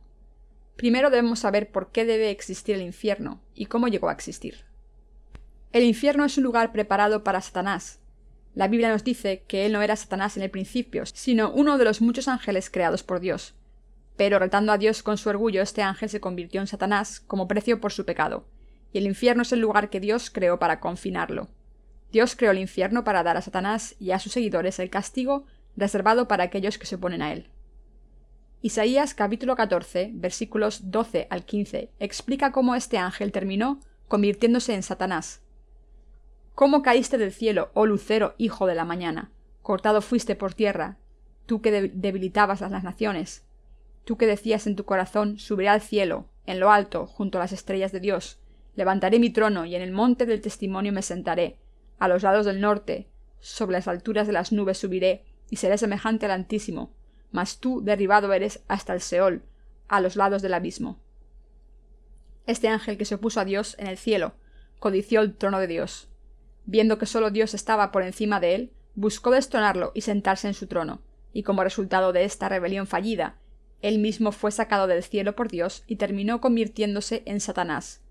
Primero 0.76 1.10
debemos 1.10 1.40
saber 1.40 1.72
por 1.72 1.92
qué 1.92 2.06
debe 2.06 2.32
existir 2.32 2.76
el 2.76 2.82
infierno 2.82 3.40
y 3.54 3.68
cómo 3.68 3.88
llegó 3.88 4.10
a 4.10 4.14
existir. 4.14 4.66
El 5.72 5.84
infierno 5.84 6.26
es 6.26 6.38
un 6.38 6.44
lugar 6.44 6.74
preparado 6.74 7.24
para 7.24 7.40
Satanás. 7.40 8.01
La 8.54 8.68
Biblia 8.68 8.90
nos 8.90 9.04
dice 9.04 9.44
que 9.48 9.66
él 9.66 9.72
no 9.72 9.82
era 9.82 9.96
Satanás 9.96 10.36
en 10.36 10.44
el 10.44 10.52
principio, 10.52 11.06
sino 11.06 11.52
uno 11.52 11.78
de 11.78 11.86
los 11.86 12.02
muchos 12.02 12.28
ángeles 12.28 12.70
creados 12.70 13.02
por 13.02 13.20
Dios. 13.20 13.56
Pero 14.18 14.40
retando 14.40 14.72
a 14.74 14.78
Dios 14.78 15.04
con 15.04 15.18
su 15.18 15.30
orgullo, 15.30 15.62
este 15.62 15.82
ángel 15.82 16.10
se 16.10 16.20
convirtió 16.20 16.60
en 16.60 16.68
Satanás 16.68 17.22
como 17.22 17.48
precio 17.48 17.80
por 17.80 17.94
su 17.94 18.06
pecado, 18.06 18.46
y 18.92 18.98
el 18.98 19.06
infierno 19.06 19.44
es 19.44 19.54
el 19.54 19.62
lugar 19.62 19.90
que 19.90 20.02
Dios 20.02 20.30
creó 20.30 20.60
para 20.60 20.82
confinarlo. 20.82 21.48
Dios 22.12 22.36
creó 22.36 22.52
el 22.52 22.60
infierno 22.60 23.06
para 23.06 23.24
dar 23.24 23.38
a 23.38 23.42
Satanás 23.42 23.96
y 24.00 24.12
a 24.12 24.20
sus 24.20 24.34
seguidores 24.34 24.80
el 24.80 24.90
castigo 24.90 25.46
reservado 25.78 26.28
para 26.28 26.44
aquellos 26.44 26.78
que 26.78 26.86
se 26.86 26.96
oponen 26.96 27.22
a 27.22 27.32
él. 27.32 27.50
Isaías 28.62 29.16
capítulo 29.16 29.56
14, 29.56 30.12
versículos 30.14 30.92
12 30.92 31.28
al 31.30 31.46
15, 31.46 31.90
explica 32.00 32.52
cómo 32.52 32.76
este 32.76 32.98
ángel 32.98 33.32
terminó 33.32 33.80
convirtiéndose 34.10 34.74
en 34.74 34.84
Satanás. 34.84 35.42
¿Cómo 36.62 36.84
caíste 36.84 37.18
del 37.18 37.34
cielo, 37.34 37.72
oh 37.74 37.88
lucero, 37.88 38.36
hijo 38.38 38.68
de 38.68 38.76
la 38.76 38.86
mañana? 38.86 39.32
Cortado 39.64 40.00
fuiste 40.00 40.36
por 40.36 40.54
tierra, 40.54 41.00
tú 41.48 41.60
que 41.60 41.72
debilitabas 41.72 42.62
a 42.62 42.70
las 42.70 42.84
naciones, 42.84 43.48
tú 44.06 44.16
que 44.16 44.28
decías 44.28 44.68
en 44.68 44.76
tu 44.76 44.86
corazón, 44.86 45.40
subiré 45.40 45.70
al 45.70 45.82
cielo, 45.82 46.28
en 46.46 46.60
lo 46.60 46.70
alto, 46.70 47.08
junto 47.08 47.40
a 47.40 47.42
las 47.42 47.52
estrellas 47.52 47.92
de 47.92 48.00
Dios, 48.00 48.38
levantaré 48.76 49.18
mi 49.18 49.32
trono 49.32 49.66
y 49.66 49.74
en 49.74 49.82
el 49.82 49.92
monte 49.92 50.28
del 50.28 50.40
testimonio 50.40 50.94
me 50.94 51.02
sentaré, 51.02 51.58
a 51.98 52.08
los 52.08 52.22
lados 52.22 52.46
del 52.46 52.62
norte, 52.62 53.10
sobre 53.40 53.78
las 53.78 53.88
alturas 53.88 54.28
de 54.28 54.34
las 54.34 54.52
nubes 54.52 54.78
subiré, 54.78 55.26
y 55.50 55.56
seré 55.56 55.80
semejante 55.80 56.28
al 56.28 56.32
Altísimo, 56.32 56.94
mas 57.32 57.58
tú 57.58 57.82
derribado 57.84 58.32
eres 58.34 58.64
hasta 58.68 58.94
el 58.94 59.02
Seol, 59.02 59.42
a 59.88 60.00
los 60.00 60.16
lados 60.16 60.44
del 60.44 60.54
abismo. 60.54 61.00
Este 62.46 62.68
ángel 62.68 63.00
que 63.00 63.06
se 63.06 63.16
opuso 63.16 63.40
a 63.40 63.46
Dios 63.46 63.76
en 63.80 63.88
el 63.88 63.98
cielo, 63.98 64.36
codició 64.78 65.22
el 65.22 65.34
trono 65.34 65.58
de 65.58 65.66
Dios. 65.66 66.11
Viendo 66.66 66.98
que 66.98 67.06
solo 67.06 67.32
Dios 67.32 67.54
estaba 67.54 67.92
por 67.92 68.04
encima 68.04 68.40
de 68.40 68.56
él, 68.56 68.72
buscó 68.96 69.32
destronarlo 69.32 69.92
y 69.94 70.02
sentarse 70.02 70.48
en 70.48 70.54
su 70.54 70.68
trono, 70.68 71.02
y 71.34 71.44
como 71.44 71.64
resultado 71.64 72.14
de 72.14 72.24
esta 72.24 72.50
rebelión 72.50 72.88
fallida, 72.88 73.36
él 73.82 74.00
mismo 74.00 74.32
fue 74.32 74.52
sacado 74.52 74.88
del 74.88 75.04
cielo 75.04 75.36
por 75.36 75.50
Dios 75.50 75.84
y 75.88 75.96
terminó 75.96 76.40
convirtiéndose 76.40 77.24
en 77.26 77.40
Satanás, 77.40 78.02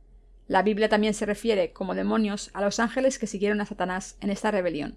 la 0.51 0.63
Biblia 0.65 0.89
también 0.89 1.15
se 1.15 1.27
refiere 1.27 1.73
como 1.73 1.95
demonios 1.95 2.51
a 2.55 2.61
los 2.61 2.81
ángeles 2.81 3.21
que 3.21 3.29
siguieron 3.29 3.61
a 3.61 3.67
Satanás 3.67 4.17
en 4.21 4.31
esta 4.31 4.51
rebelión. 4.51 4.97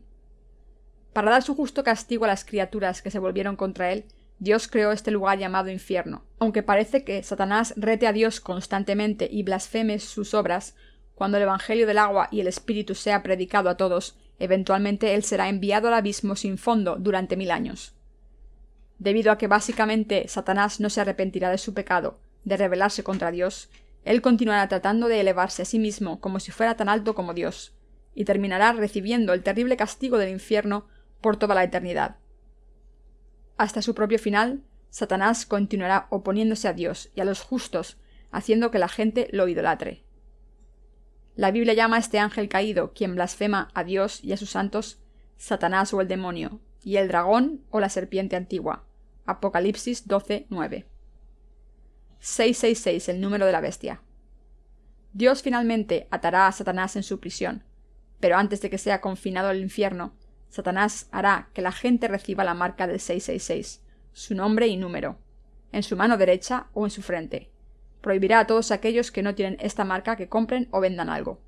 Para 1.13 1.29
dar 1.29 1.43
su 1.43 1.53
justo 1.53 1.83
castigo 1.83 2.25
a 2.25 2.27
las 2.27 2.43
criaturas 2.43 3.03
que 3.03 3.11
se 3.11 3.19
volvieron 3.19 3.55
contra 3.55 3.91
él, 3.91 4.05
Dios 4.39 4.67
creó 4.67 4.91
este 4.91 5.11
lugar 5.11 5.37
llamado 5.37 5.69
infierno. 5.69 6.23
Aunque 6.39 6.63
parece 6.63 7.03
que 7.03 7.21
Satanás 7.21 7.75
rete 7.77 8.07
a 8.07 8.13
Dios 8.13 8.39
constantemente 8.41 9.29
y 9.31 9.43
blasfeme 9.43 9.99
sus 9.99 10.33
obras, 10.33 10.75
cuando 11.15 11.37
el 11.37 11.43
Evangelio 11.43 11.87
del 11.87 11.97
agua 11.97 12.27
y 12.31 12.39
el 12.39 12.47
Espíritu 12.47 12.95
sea 12.95 13.23
predicado 13.23 13.69
a 13.69 13.77
todos, 13.77 14.17
eventualmente 14.39 15.13
él 15.13 15.23
será 15.23 15.49
enviado 15.49 15.87
al 15.87 15.93
abismo 15.93 16.35
sin 16.35 16.57
fondo 16.57 16.95
durante 16.97 17.37
mil 17.37 17.51
años. 17.51 17.93
Debido 18.99 19.31
a 19.31 19.37
que 19.37 19.47
básicamente 19.47 20.27
Satanás 20.27 20.79
no 20.79 20.89
se 20.89 21.01
arrepentirá 21.01 21.49
de 21.49 21.57
su 21.57 21.73
pecado, 21.73 22.19
de 22.43 22.57
rebelarse 22.57 23.03
contra 23.03 23.31
Dios, 23.31 23.69
él 24.05 24.21
continuará 24.21 24.67
tratando 24.67 25.07
de 25.07 25.19
elevarse 25.19 25.61
a 25.61 25.65
sí 25.65 25.79
mismo 25.79 26.19
como 26.19 26.39
si 26.39 26.51
fuera 26.51 26.75
tan 26.75 26.89
alto 26.89 27.15
como 27.15 27.33
Dios, 27.33 27.73
y 28.15 28.25
terminará 28.25 28.73
recibiendo 28.73 29.33
el 29.33 29.43
terrible 29.43 29.77
castigo 29.77 30.17
del 30.17 30.29
infierno 30.29 30.87
por 31.21 31.37
toda 31.37 31.55
la 31.55 31.63
eternidad. 31.63 32.17
Hasta 33.57 33.81
su 33.81 33.95
propio 33.95 34.19
final, 34.19 34.61
Satanás 34.89 35.45
continuará 35.45 36.07
oponiéndose 36.09 36.67
a 36.67 36.73
Dios 36.73 37.09
y 37.15 37.21
a 37.21 37.25
los 37.25 37.41
justos, 37.41 37.97
haciendo 38.31 38.71
que 38.71 38.79
la 38.79 38.89
gente 38.89 39.27
lo 39.31 39.47
idolatre. 39.47 40.02
La 41.35 41.49
Biblia 41.49 41.73
llama 41.73 41.95
a 41.95 41.99
este 41.99 42.19
ángel 42.19 42.47
caído, 42.47 42.93
quien 42.93 43.15
blasfema 43.15 43.69
a 43.73 43.83
Dios 43.83 44.23
y 44.23 44.33
a 44.33 44.37
sus 44.37 44.51
santos, 44.51 44.99
Satanás 45.37 45.93
o 45.93 46.01
el 46.01 46.07
demonio, 46.07 46.59
y 46.83 46.97
el 46.97 47.07
dragón 47.07 47.61
o 47.71 47.79
la 47.79 47.89
serpiente 47.89 48.35
antigua. 48.35 48.85
Apocalipsis 49.25 50.07
12, 50.07 50.47
9. 50.49 50.85
666, 52.19 53.09
el 53.09 53.21
número 53.21 53.45
de 53.45 53.51
la 53.51 53.61
bestia. 53.61 54.01
Dios 55.13 55.41
finalmente 55.41 56.07
atará 56.11 56.47
a 56.47 56.51
Satanás 56.51 56.95
en 56.95 57.03
su 57.03 57.19
prisión, 57.19 57.63
pero 58.19 58.37
antes 58.37 58.61
de 58.61 58.69
que 58.69 58.77
sea 58.77 59.01
confinado 59.01 59.49
al 59.49 59.59
infierno, 59.59 60.13
Satanás 60.49 61.07
hará 61.11 61.49
que 61.53 61.61
la 61.61 61.71
gente 61.71 62.07
reciba 62.07 62.43
la 62.43 62.53
marca 62.53 62.85
del 62.85 62.99
666, 62.99 63.81
su 64.11 64.35
nombre 64.35 64.67
y 64.67 64.77
número, 64.77 65.17
en 65.71 65.81
su 65.81 65.97
mano 65.97 66.17
derecha 66.17 66.67
o 66.73 66.85
en 66.85 66.91
su 66.91 67.01
frente. 67.01 67.52
Prohibirá 68.03 68.39
a 68.41 68.47
todos 68.47 68.71
aquellos 68.71 69.13
que 69.13 69.23
no 69.23 69.33
tienen 69.33 69.55
esta 69.61 69.85
marca 69.85 70.17
que 70.17 70.27
compren 70.27 70.67
o 70.71 70.81
vendan 70.81 71.07
algo. 71.07 71.39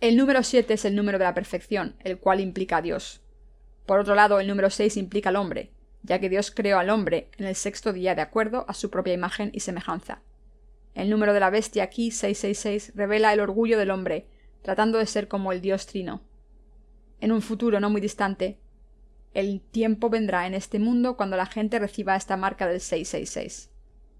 El 0.00 0.16
número 0.16 0.42
7 0.42 0.74
es 0.74 0.84
el 0.84 0.96
número 0.96 1.18
de 1.18 1.24
la 1.24 1.34
perfección, 1.34 1.94
el 2.00 2.18
cual 2.18 2.40
implica 2.40 2.78
a 2.78 2.82
Dios. 2.82 3.22
Por 3.86 4.00
otro 4.00 4.16
lado, 4.16 4.40
el 4.40 4.48
número 4.48 4.70
6 4.70 4.96
implica 4.96 5.28
al 5.28 5.36
hombre, 5.36 5.70
ya 6.02 6.18
que 6.18 6.28
Dios 6.28 6.50
creó 6.50 6.80
al 6.80 6.90
hombre 6.90 7.28
en 7.38 7.46
el 7.46 7.54
sexto 7.54 7.92
día 7.92 8.16
de 8.16 8.22
acuerdo 8.22 8.64
a 8.66 8.74
su 8.74 8.90
propia 8.90 9.14
imagen 9.14 9.50
y 9.54 9.60
semejanza. 9.60 10.20
El 10.94 11.10
número 11.10 11.32
de 11.32 11.38
la 11.38 11.50
bestia 11.50 11.84
aquí, 11.84 12.10
666, 12.10 12.96
revela 12.96 13.32
el 13.32 13.38
orgullo 13.38 13.78
del 13.78 13.92
hombre, 13.92 14.26
tratando 14.62 14.98
de 14.98 15.06
ser 15.06 15.28
como 15.28 15.52
el 15.52 15.60
Dios 15.60 15.86
trino. 15.86 16.22
En 17.20 17.30
un 17.30 17.40
futuro 17.40 17.78
no 17.78 17.88
muy 17.88 18.00
distante, 18.00 18.58
el 19.32 19.60
tiempo 19.60 20.10
vendrá 20.10 20.48
en 20.48 20.54
este 20.54 20.80
mundo 20.80 21.16
cuando 21.16 21.36
la 21.36 21.46
gente 21.46 21.78
reciba 21.78 22.16
esta 22.16 22.36
marca 22.36 22.66
del 22.66 22.80
666. 22.80 23.70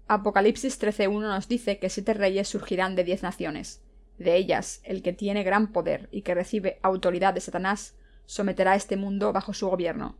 Apocalipsis 0.07 0.79
13.1 0.79 1.19
nos 1.19 1.47
dice 1.47 1.79
que 1.79 1.89
siete 1.89 2.13
reyes 2.13 2.47
surgirán 2.47 2.95
de 2.95 3.03
diez 3.03 3.23
naciones. 3.23 3.81
De 4.19 4.35
ellas, 4.35 4.81
el 4.83 5.01
que 5.01 5.13
tiene 5.13 5.43
gran 5.43 5.71
poder 5.71 6.09
y 6.11 6.21
que 6.21 6.35
recibe 6.35 6.79
autoridad 6.83 7.33
de 7.33 7.41
Satanás, 7.41 7.95
someterá 8.27 8.75
este 8.75 8.97
mundo 8.97 9.33
bajo 9.33 9.53
su 9.53 9.67
gobierno. 9.67 10.15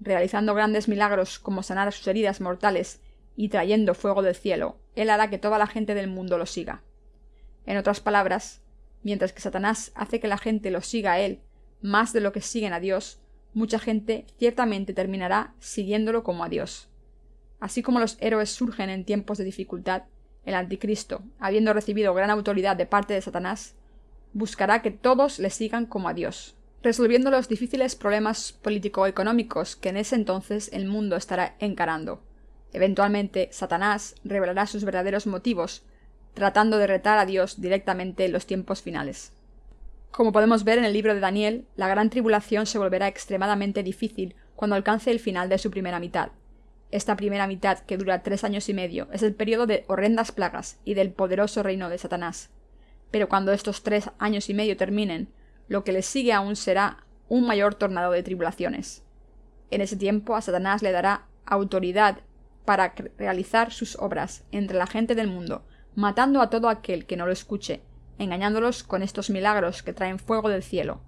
Realizando 0.00 0.54
grandes 0.54 0.88
milagros 0.88 1.38
como 1.38 1.62
sanar 1.62 1.92
sus 1.92 2.06
heridas 2.08 2.40
mortales 2.40 3.00
y 3.36 3.50
trayendo 3.50 3.94
fuego 3.94 4.22
del 4.22 4.34
cielo, 4.34 4.78
él 4.94 5.10
hará 5.10 5.28
que 5.28 5.38
toda 5.38 5.58
la 5.58 5.66
gente 5.66 5.94
del 5.94 6.08
mundo 6.08 6.38
lo 6.38 6.46
siga. 6.46 6.82
En 7.66 7.76
otras 7.76 8.00
palabras, 8.00 8.62
mientras 9.02 9.34
que 9.34 9.42
Satanás 9.42 9.92
hace 9.94 10.20
que 10.20 10.28
la 10.28 10.38
gente 10.38 10.70
lo 10.70 10.80
siga 10.80 11.12
a 11.12 11.20
él 11.20 11.42
más 11.82 12.14
de 12.14 12.22
lo 12.22 12.32
que 12.32 12.40
siguen 12.40 12.72
a 12.72 12.80
Dios, 12.80 13.20
mucha 13.52 13.78
gente 13.78 14.26
ciertamente 14.38 14.94
terminará 14.94 15.54
siguiéndolo 15.58 16.24
como 16.24 16.44
a 16.44 16.48
Dios. 16.48 16.88
Así 17.60 17.82
como 17.82 18.00
los 18.00 18.16
héroes 18.20 18.50
surgen 18.50 18.90
en 18.90 19.04
tiempos 19.04 19.38
de 19.38 19.44
dificultad, 19.44 20.04
el 20.44 20.54
anticristo, 20.54 21.22
habiendo 21.38 21.72
recibido 21.72 22.14
gran 22.14 22.30
autoridad 22.30 22.76
de 22.76 22.86
parte 22.86 23.14
de 23.14 23.20
Satanás, 23.20 23.74
buscará 24.32 24.82
que 24.82 24.90
todos 24.90 25.38
le 25.38 25.50
sigan 25.50 25.86
como 25.86 26.08
a 26.08 26.14
Dios, 26.14 26.54
resolviendo 26.82 27.30
los 27.30 27.48
difíciles 27.48 27.96
problemas 27.96 28.52
político-económicos 28.52 29.76
que 29.76 29.88
en 29.88 29.96
ese 29.96 30.14
entonces 30.14 30.70
el 30.72 30.86
mundo 30.86 31.16
estará 31.16 31.56
encarando. 31.58 32.22
Eventualmente, 32.72 33.48
Satanás 33.52 34.14
revelará 34.24 34.66
sus 34.66 34.84
verdaderos 34.84 35.26
motivos, 35.26 35.82
tratando 36.34 36.78
de 36.78 36.86
retar 36.86 37.18
a 37.18 37.26
Dios 37.26 37.60
directamente 37.60 38.24
en 38.24 38.32
los 38.32 38.46
tiempos 38.46 38.82
finales. 38.82 39.32
Como 40.10 40.32
podemos 40.32 40.64
ver 40.64 40.78
en 40.78 40.84
el 40.84 40.92
libro 40.92 41.14
de 41.14 41.20
Daniel, 41.20 41.66
la 41.76 41.88
gran 41.88 42.10
tribulación 42.10 42.66
se 42.66 42.78
volverá 42.78 43.08
extremadamente 43.08 43.82
difícil 43.82 44.34
cuando 44.54 44.76
alcance 44.76 45.10
el 45.10 45.20
final 45.20 45.48
de 45.48 45.58
su 45.58 45.70
primera 45.70 46.00
mitad. 46.00 46.30
Esta 46.90 47.16
primera 47.16 47.46
mitad, 47.46 47.80
que 47.80 47.98
dura 47.98 48.22
tres 48.22 48.44
años 48.44 48.68
y 48.68 48.74
medio, 48.74 49.08
es 49.12 49.22
el 49.22 49.34
periodo 49.34 49.66
de 49.66 49.84
horrendas 49.88 50.32
plagas 50.32 50.78
y 50.84 50.94
del 50.94 51.10
poderoso 51.10 51.62
reino 51.62 51.90
de 51.90 51.98
Satanás. 51.98 52.50
Pero 53.10 53.28
cuando 53.28 53.52
estos 53.52 53.82
tres 53.82 54.10
años 54.18 54.48
y 54.48 54.54
medio 54.54 54.76
terminen, 54.76 55.28
lo 55.68 55.84
que 55.84 55.92
le 55.92 56.02
sigue 56.02 56.32
aún 56.32 56.56
será 56.56 57.04
un 57.28 57.46
mayor 57.46 57.74
tornado 57.74 58.12
de 58.12 58.22
tribulaciones. 58.22 59.02
En 59.70 59.82
ese 59.82 59.96
tiempo 59.96 60.34
a 60.34 60.40
Satanás 60.40 60.82
le 60.82 60.92
dará 60.92 61.26
autoridad 61.44 62.20
para 62.64 62.94
realizar 63.18 63.70
sus 63.70 63.96
obras 63.96 64.44
entre 64.50 64.78
la 64.78 64.86
gente 64.86 65.14
del 65.14 65.28
mundo, 65.28 65.64
matando 65.94 66.40
a 66.40 66.48
todo 66.48 66.70
aquel 66.70 67.04
que 67.06 67.16
no 67.16 67.26
lo 67.26 67.32
escuche, 67.32 67.82
engañándolos 68.18 68.82
con 68.82 69.02
estos 69.02 69.28
milagros 69.28 69.82
que 69.82 69.92
traen 69.92 70.18
fuego 70.18 70.48
del 70.48 70.62
cielo, 70.62 71.00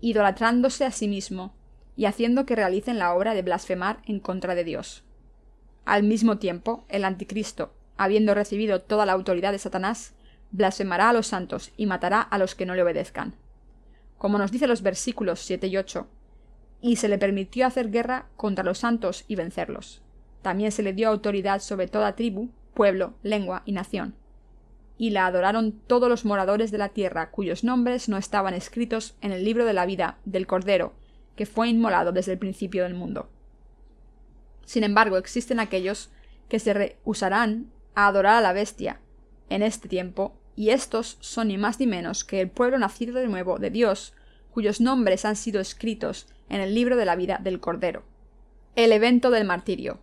idolatrándose 0.00 0.84
a 0.84 0.90
sí 0.90 1.06
mismo 1.06 1.54
y 1.96 2.06
haciendo 2.06 2.46
que 2.46 2.56
realicen 2.56 2.98
la 2.98 3.14
obra 3.14 3.34
de 3.34 3.42
blasfemar 3.42 3.98
en 4.06 4.20
contra 4.20 4.54
de 4.54 4.64
Dios. 4.64 5.04
Al 5.84 6.02
mismo 6.02 6.38
tiempo, 6.38 6.84
el 6.88 7.04
anticristo, 7.04 7.72
habiendo 7.96 8.34
recibido 8.34 8.80
toda 8.80 9.06
la 9.06 9.12
autoridad 9.12 9.52
de 9.52 9.58
Satanás, 9.58 10.14
blasfemará 10.50 11.10
a 11.10 11.12
los 11.12 11.26
santos 11.26 11.72
y 11.76 11.86
matará 11.86 12.20
a 12.20 12.38
los 12.38 12.54
que 12.54 12.66
no 12.66 12.74
le 12.74 12.82
obedezcan. 12.82 13.34
Como 14.18 14.38
nos 14.38 14.50
dice 14.50 14.66
los 14.66 14.82
versículos 14.82 15.40
7 15.40 15.66
y 15.66 15.76
8, 15.76 16.06
y 16.80 16.96
se 16.96 17.08
le 17.08 17.18
permitió 17.18 17.66
hacer 17.66 17.90
guerra 17.90 18.26
contra 18.36 18.64
los 18.64 18.78
santos 18.78 19.24
y 19.26 19.36
vencerlos. 19.36 20.02
También 20.42 20.70
se 20.70 20.82
le 20.82 20.92
dio 20.92 21.08
autoridad 21.08 21.60
sobre 21.60 21.88
toda 21.88 22.14
tribu, 22.14 22.50
pueblo, 22.74 23.14
lengua 23.22 23.62
y 23.64 23.72
nación. 23.72 24.14
Y 24.98 25.10
la 25.10 25.26
adoraron 25.26 25.72
todos 25.72 26.08
los 26.08 26.24
moradores 26.24 26.70
de 26.70 26.78
la 26.78 26.90
tierra 26.90 27.30
cuyos 27.30 27.64
nombres 27.64 28.08
no 28.08 28.16
estaban 28.16 28.54
escritos 28.54 29.16
en 29.22 29.32
el 29.32 29.44
libro 29.44 29.64
de 29.64 29.72
la 29.72 29.86
vida 29.86 30.18
del 30.24 30.46
Cordero, 30.46 30.92
que 31.36 31.46
fue 31.46 31.68
inmolado 31.68 32.12
desde 32.12 32.32
el 32.32 32.38
principio 32.38 32.84
del 32.84 32.94
mundo. 32.94 33.28
Sin 34.64 34.84
embargo, 34.84 35.16
existen 35.16 35.60
aquellos 35.60 36.10
que 36.48 36.58
se 36.58 36.74
rehusarán 36.74 37.70
a 37.94 38.06
adorar 38.06 38.36
a 38.36 38.40
la 38.40 38.52
bestia 38.52 39.00
en 39.50 39.62
este 39.62 39.88
tiempo, 39.88 40.34
y 40.56 40.70
estos 40.70 41.18
son 41.20 41.48
ni 41.48 41.58
más 41.58 41.80
ni 41.80 41.86
menos 41.86 42.24
que 42.24 42.40
el 42.40 42.50
pueblo 42.50 42.78
nacido 42.78 43.14
de 43.14 43.26
nuevo 43.26 43.58
de 43.58 43.70
Dios, 43.70 44.14
cuyos 44.50 44.80
nombres 44.80 45.24
han 45.24 45.36
sido 45.36 45.60
escritos 45.60 46.28
en 46.48 46.60
el 46.60 46.74
libro 46.74 46.96
de 46.96 47.04
la 47.04 47.16
vida 47.16 47.40
del 47.42 47.60
Cordero. 47.60 48.04
El 48.76 48.92
evento 48.92 49.30
del 49.30 49.44
martirio. 49.44 50.00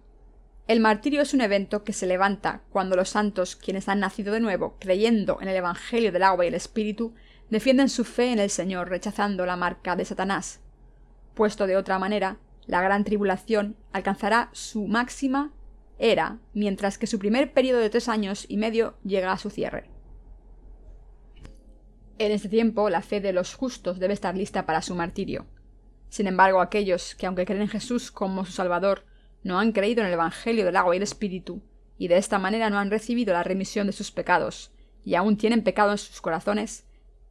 El 0.67 0.79
martirio 0.79 1.21
es 1.21 1.33
un 1.33 1.41
evento 1.41 1.83
que 1.83 1.91
se 1.91 2.07
levanta 2.07 2.61
cuando 2.69 2.95
los 2.95 3.09
santos, 3.09 3.55
quienes 3.55 3.89
han 3.89 3.99
nacido 3.99 4.33
de 4.33 4.39
nuevo, 4.39 4.77
creyendo 4.79 5.39
en 5.41 5.49
el 5.49 5.55
Evangelio 5.57 6.13
del 6.13 6.23
agua 6.23 6.45
y 6.45 6.47
el 6.47 6.53
Espíritu, 6.53 7.13
defienden 7.49 7.89
su 7.89 8.05
fe 8.05 8.31
en 8.31 8.39
el 8.39 8.49
Señor, 8.49 8.87
rechazando 8.87 9.45
la 9.45 9.57
marca 9.57 9.97
de 9.97 10.05
Satanás. 10.05 10.60
Puesto 11.33 11.67
de 11.67 11.77
otra 11.77 11.99
manera, 11.99 12.37
la 12.65 12.81
gran 12.81 13.03
tribulación 13.03 13.75
alcanzará 13.91 14.49
su 14.53 14.87
máxima 14.87 15.51
era, 15.97 16.39
mientras 16.53 16.97
que 16.97 17.05
su 17.05 17.19
primer 17.19 17.53
periodo 17.53 17.79
de 17.79 17.89
tres 17.89 18.09
años 18.09 18.45
y 18.49 18.57
medio 18.57 18.95
llega 19.03 19.31
a 19.31 19.37
su 19.37 19.51
cierre. 19.51 19.89
En 22.17 22.31
este 22.31 22.49
tiempo, 22.49 22.89
la 22.89 23.01
fe 23.01 23.21
de 23.21 23.33
los 23.33 23.53
justos 23.55 23.99
debe 23.99 24.13
estar 24.13 24.35
lista 24.35 24.65
para 24.65 24.81
su 24.81 24.95
martirio. 24.95 25.45
Sin 26.09 26.27
embargo, 26.27 26.59
aquellos 26.59 27.15
que, 27.15 27.25
aunque 27.27 27.45
creen 27.45 27.61
en 27.61 27.67
Jesús 27.67 28.11
como 28.11 28.45
su 28.45 28.51
Salvador, 28.51 29.05
no 29.43 29.59
han 29.59 29.71
creído 29.71 30.01
en 30.01 30.07
el 30.07 30.13
Evangelio 30.13 30.65
del 30.65 30.75
agua 30.75 30.95
y 30.95 30.97
el 30.97 31.03
Espíritu, 31.03 31.61
y 31.97 32.07
de 32.07 32.17
esta 32.17 32.39
manera 32.39 32.69
no 32.69 32.79
han 32.79 32.91
recibido 32.91 33.33
la 33.33 33.43
remisión 33.43 33.87
de 33.87 33.93
sus 33.93 34.11
pecados, 34.11 34.71
y 35.05 35.15
aún 35.15 35.37
tienen 35.37 35.63
pecado 35.63 35.91
en 35.91 35.97
sus 35.97 36.19
corazones, 36.19 36.85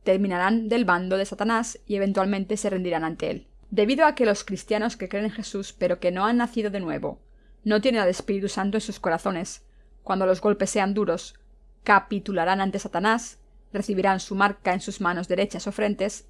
terminarán 0.04 0.68
del 0.68 0.84
bando 0.84 1.16
de 1.16 1.26
Satanás 1.26 1.78
y 1.86 1.96
eventualmente 1.96 2.56
se 2.56 2.70
rendirán 2.70 3.04
ante 3.04 3.30
él. 3.30 3.49
Debido 3.70 4.04
a 4.04 4.14
que 4.14 4.26
los 4.26 4.44
cristianos 4.44 4.96
que 4.96 5.09
creen 5.09 5.26
en 5.26 5.30
Jesús 5.30 5.72
pero 5.72 6.00
que 6.00 6.11
no 6.11 6.26
han 6.26 6.38
nacido 6.38 6.70
de 6.70 6.80
nuevo, 6.80 7.20
no 7.62 7.80
tienen 7.80 8.00
al 8.00 8.09
Espíritu 8.09 8.48
Santo 8.48 8.76
en 8.76 8.80
sus 8.80 8.98
corazones, 8.98 9.64
cuando 10.02 10.26
los 10.26 10.40
golpes 10.40 10.70
sean 10.70 10.94
duros, 10.94 11.38
capitularán 11.85 12.61
ante 12.61 12.78
Satanás, 12.78 13.38
recibirán 13.72 14.18
su 14.18 14.35
marca 14.35 14.72
en 14.72 14.80
sus 14.80 15.00
manos 15.00 15.28
derechas 15.28 15.66
o 15.66 15.72
frentes, 15.72 16.26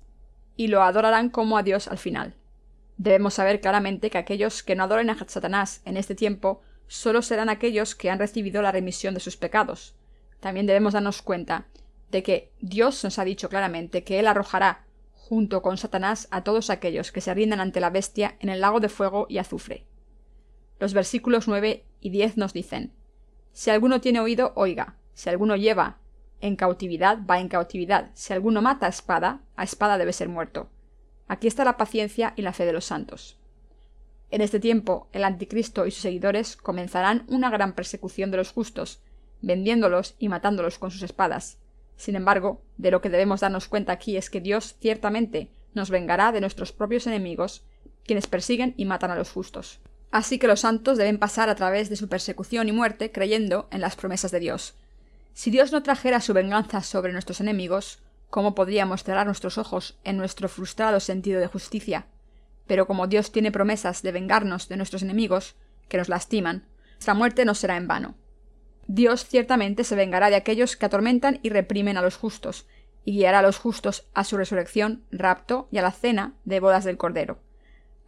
y 0.57 0.69
lo 0.69 0.83
adorarán 0.83 1.31
como 1.31 1.57
a 1.57 1.63
Dios 1.63 1.89
al 1.89 1.99
final. 1.99 2.35
Debemos 2.99 3.35
saber 3.35 3.63
claramente 3.63 4.11
que 4.11 4.19
aquellos 4.19 4.63
que 4.63 4.77
no 4.77 4.85
adoren 4.85 5.09
a 5.09 5.17
Satanás 5.27 5.81
en 5.87 5.97
este 5.97 6.15
tiempo 6.15 6.61
solo 6.87 7.23
serán 7.23 7.49
aquellos 7.49 7.95
que 7.95 8.11
han 8.11 8.19
recibido 8.19 8.61
la 8.61 8.73
remisión 8.73 9.15
de 9.15 9.21
sus 9.21 9.39
pecados. 9.39 9.95
También 10.41 10.67
debemos 10.67 10.93
darnos 10.93 11.23
cuenta 11.23 11.65
de 12.11 12.23
que 12.23 12.53
Dios 12.61 13.03
nos 13.05 13.19
ha 13.19 13.25
dicho 13.25 13.49
claramente 13.49 14.05
que 14.05 14.19
Él 14.19 14.27
arrojará 14.27 14.85
junto 15.31 15.63
con 15.63 15.77
Satanás 15.77 16.27
a 16.33 16.43
todos 16.43 16.71
aquellos 16.71 17.13
que 17.13 17.21
se 17.21 17.33
rindan 17.33 17.61
ante 17.61 17.79
la 17.79 17.91
bestia 17.91 18.35
en 18.41 18.49
el 18.49 18.61
lago 18.61 18.81
de 18.81 18.89
fuego 18.89 19.27
y 19.29 19.39
azufre. 19.39 19.87
Los 20.81 20.93
versículos 20.93 21.47
9 21.47 21.85
y 22.01 22.11
10 22.11 22.37
nos 22.37 22.53
dicen 22.53 22.93
Si 23.53 23.71
alguno 23.71 24.01
tiene 24.01 24.19
oído, 24.19 24.53
oiga. 24.57 24.97
Si 25.15 25.29
alguno 25.31 25.55
lleva 25.55 25.99
en 26.41 26.57
cautividad, 26.57 27.21
va 27.31 27.39
en 27.39 27.47
cautividad. 27.47 28.11
Si 28.15 28.33
alguno 28.33 28.61
mata 28.61 28.87
a 28.87 28.89
espada, 28.89 29.43
a 29.55 29.63
espada 29.63 29.99
debe 29.99 30.13
ser 30.13 30.29
muerto. 30.29 30.69
Aquí 31.29 31.47
está 31.47 31.65
la 31.65 31.77
paciencia 31.77 32.33
y 32.35 32.43
la 32.43 32.53
fe 32.53 32.67
de 32.67 32.73
los 32.73 32.87
santos. 32.87 33.39
En 34.33 34.41
este 34.41 34.59
tiempo, 34.59 35.07
el 35.13 35.23
anticristo 35.23 35.87
y 35.87 35.93
sus 35.93 36.03
seguidores 36.03 36.57
comenzarán 36.57 37.25
una 37.29 37.51
gran 37.51 37.75
persecución 37.75 38.33
de 38.33 38.39
los 38.39 38.51
justos, 38.51 39.01
vendiéndolos 39.43 40.17
y 40.19 40.29
matándolos 40.29 40.81
con 40.81 40.91
sus 40.91 41.05
espadas. 41.05 41.61
Sin 42.01 42.17
embargo, 42.17 42.63
de 42.79 42.91
lo 42.91 43.03
que 43.03 43.11
debemos 43.11 43.41
darnos 43.41 43.69
cuenta 43.69 43.93
aquí 43.93 44.17
es 44.17 44.31
que 44.31 44.41
Dios 44.41 44.75
ciertamente 44.81 45.51
nos 45.75 45.91
vengará 45.91 46.33
de 46.33 46.41
nuestros 46.41 46.73
propios 46.73 47.07
enemigos, 47.07 47.63
quienes 48.07 48.27
persiguen 48.27 48.73
y 48.79 48.87
matan 48.87 49.11
a 49.11 49.17
los 49.17 49.31
justos. 49.31 49.81
Así 50.11 50.39
que 50.39 50.47
los 50.47 50.61
santos 50.61 50.97
deben 50.97 51.19
pasar 51.19 51.51
a 51.51 51.57
través 51.57 51.91
de 51.91 51.97
su 51.97 52.09
persecución 52.09 52.71
y 52.71 52.73
muerte 52.73 53.13
creyendo 53.13 53.69
en 53.71 53.83
las 53.83 53.97
promesas 53.97 54.31
de 54.31 54.41
Dios. 54.41 54.79
Si 55.35 55.51
Dios 55.51 55.73
no 55.73 55.83
trajera 55.83 56.23
su 56.23 56.33
venganza 56.33 56.83
sobre 56.83 57.13
nuestros 57.13 57.43
enemigos, 57.43 57.99
¿cómo 58.31 58.55
podríamos 58.55 59.05
cerrar 59.05 59.27
nuestros 59.27 59.59
ojos 59.59 59.99
en 60.03 60.17
nuestro 60.17 60.49
frustrado 60.49 61.01
sentido 61.01 61.39
de 61.39 61.49
justicia? 61.49 62.07
Pero 62.67 62.87
como 62.87 63.09
Dios 63.09 63.31
tiene 63.31 63.53
promesas 63.53 64.01
de 64.01 64.13
vengarnos 64.13 64.71
de 64.71 64.79
nuestros 64.79 65.03
enemigos, 65.03 65.55
que 65.91 65.99
nos 65.99 66.09
lastiman, 66.09 66.65
nuestra 66.93 67.13
muerte 67.13 67.45
no 67.45 67.55
será 67.55 67.77
en 67.77 67.89
vano. 67.89 68.15
Dios 68.93 69.25
ciertamente 69.25 69.85
se 69.85 69.95
vengará 69.95 70.31
de 70.31 70.35
aquellos 70.35 70.77
que 70.77 70.85
atormentan 70.85 71.39
y 71.45 71.51
reprimen 71.51 71.97
a 71.97 72.03
los 72.03 72.17
justos, 72.17 72.67
y 73.05 73.13
guiará 73.13 73.39
a 73.39 73.43
los 73.43 73.57
justos 73.57 74.09
a 74.15 74.25
su 74.25 74.37
resurrección, 74.37 75.05
rapto 75.13 75.69
y 75.71 75.79
a 75.79 75.83
la 75.83 75.93
cena 75.93 76.35
de 76.45 76.59
bodas 76.59 76.83
del 76.83 76.97
Cordero, 76.97 77.39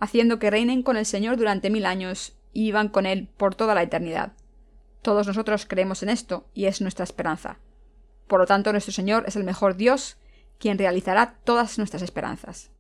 haciendo 0.01 0.41
que 0.41 0.51
reinen 0.51 0.83
con 0.83 0.97
el 0.97 1.07
Señor 1.07 1.37
durante 1.37 1.71
mil 1.71 1.87
años 1.87 2.37
y 2.53 2.65
vivan 2.65 2.89
con 2.89 3.07
Él 3.07 3.29
por 3.37 3.55
toda 3.55 3.77
la 3.77 3.85
eternidad. 3.85 4.33
Todos 5.03 5.29
nosotros 5.29 5.67
creemos 5.67 6.03
en 6.03 6.09
esto 6.09 6.49
y 6.53 6.65
es 6.65 6.81
nuestra 6.81 7.05
esperanza. 7.05 7.59
Por 8.27 8.41
lo 8.41 8.47
tanto, 8.47 8.73
nuestro 8.73 8.93
Señor 8.93 9.23
es 9.29 9.37
el 9.37 9.45
mejor 9.45 9.77
Dios, 9.77 10.17
quien 10.59 10.79
realizará 10.79 11.39
todas 11.45 11.79
nuestras 11.79 12.03
esperanzas. 12.03 12.73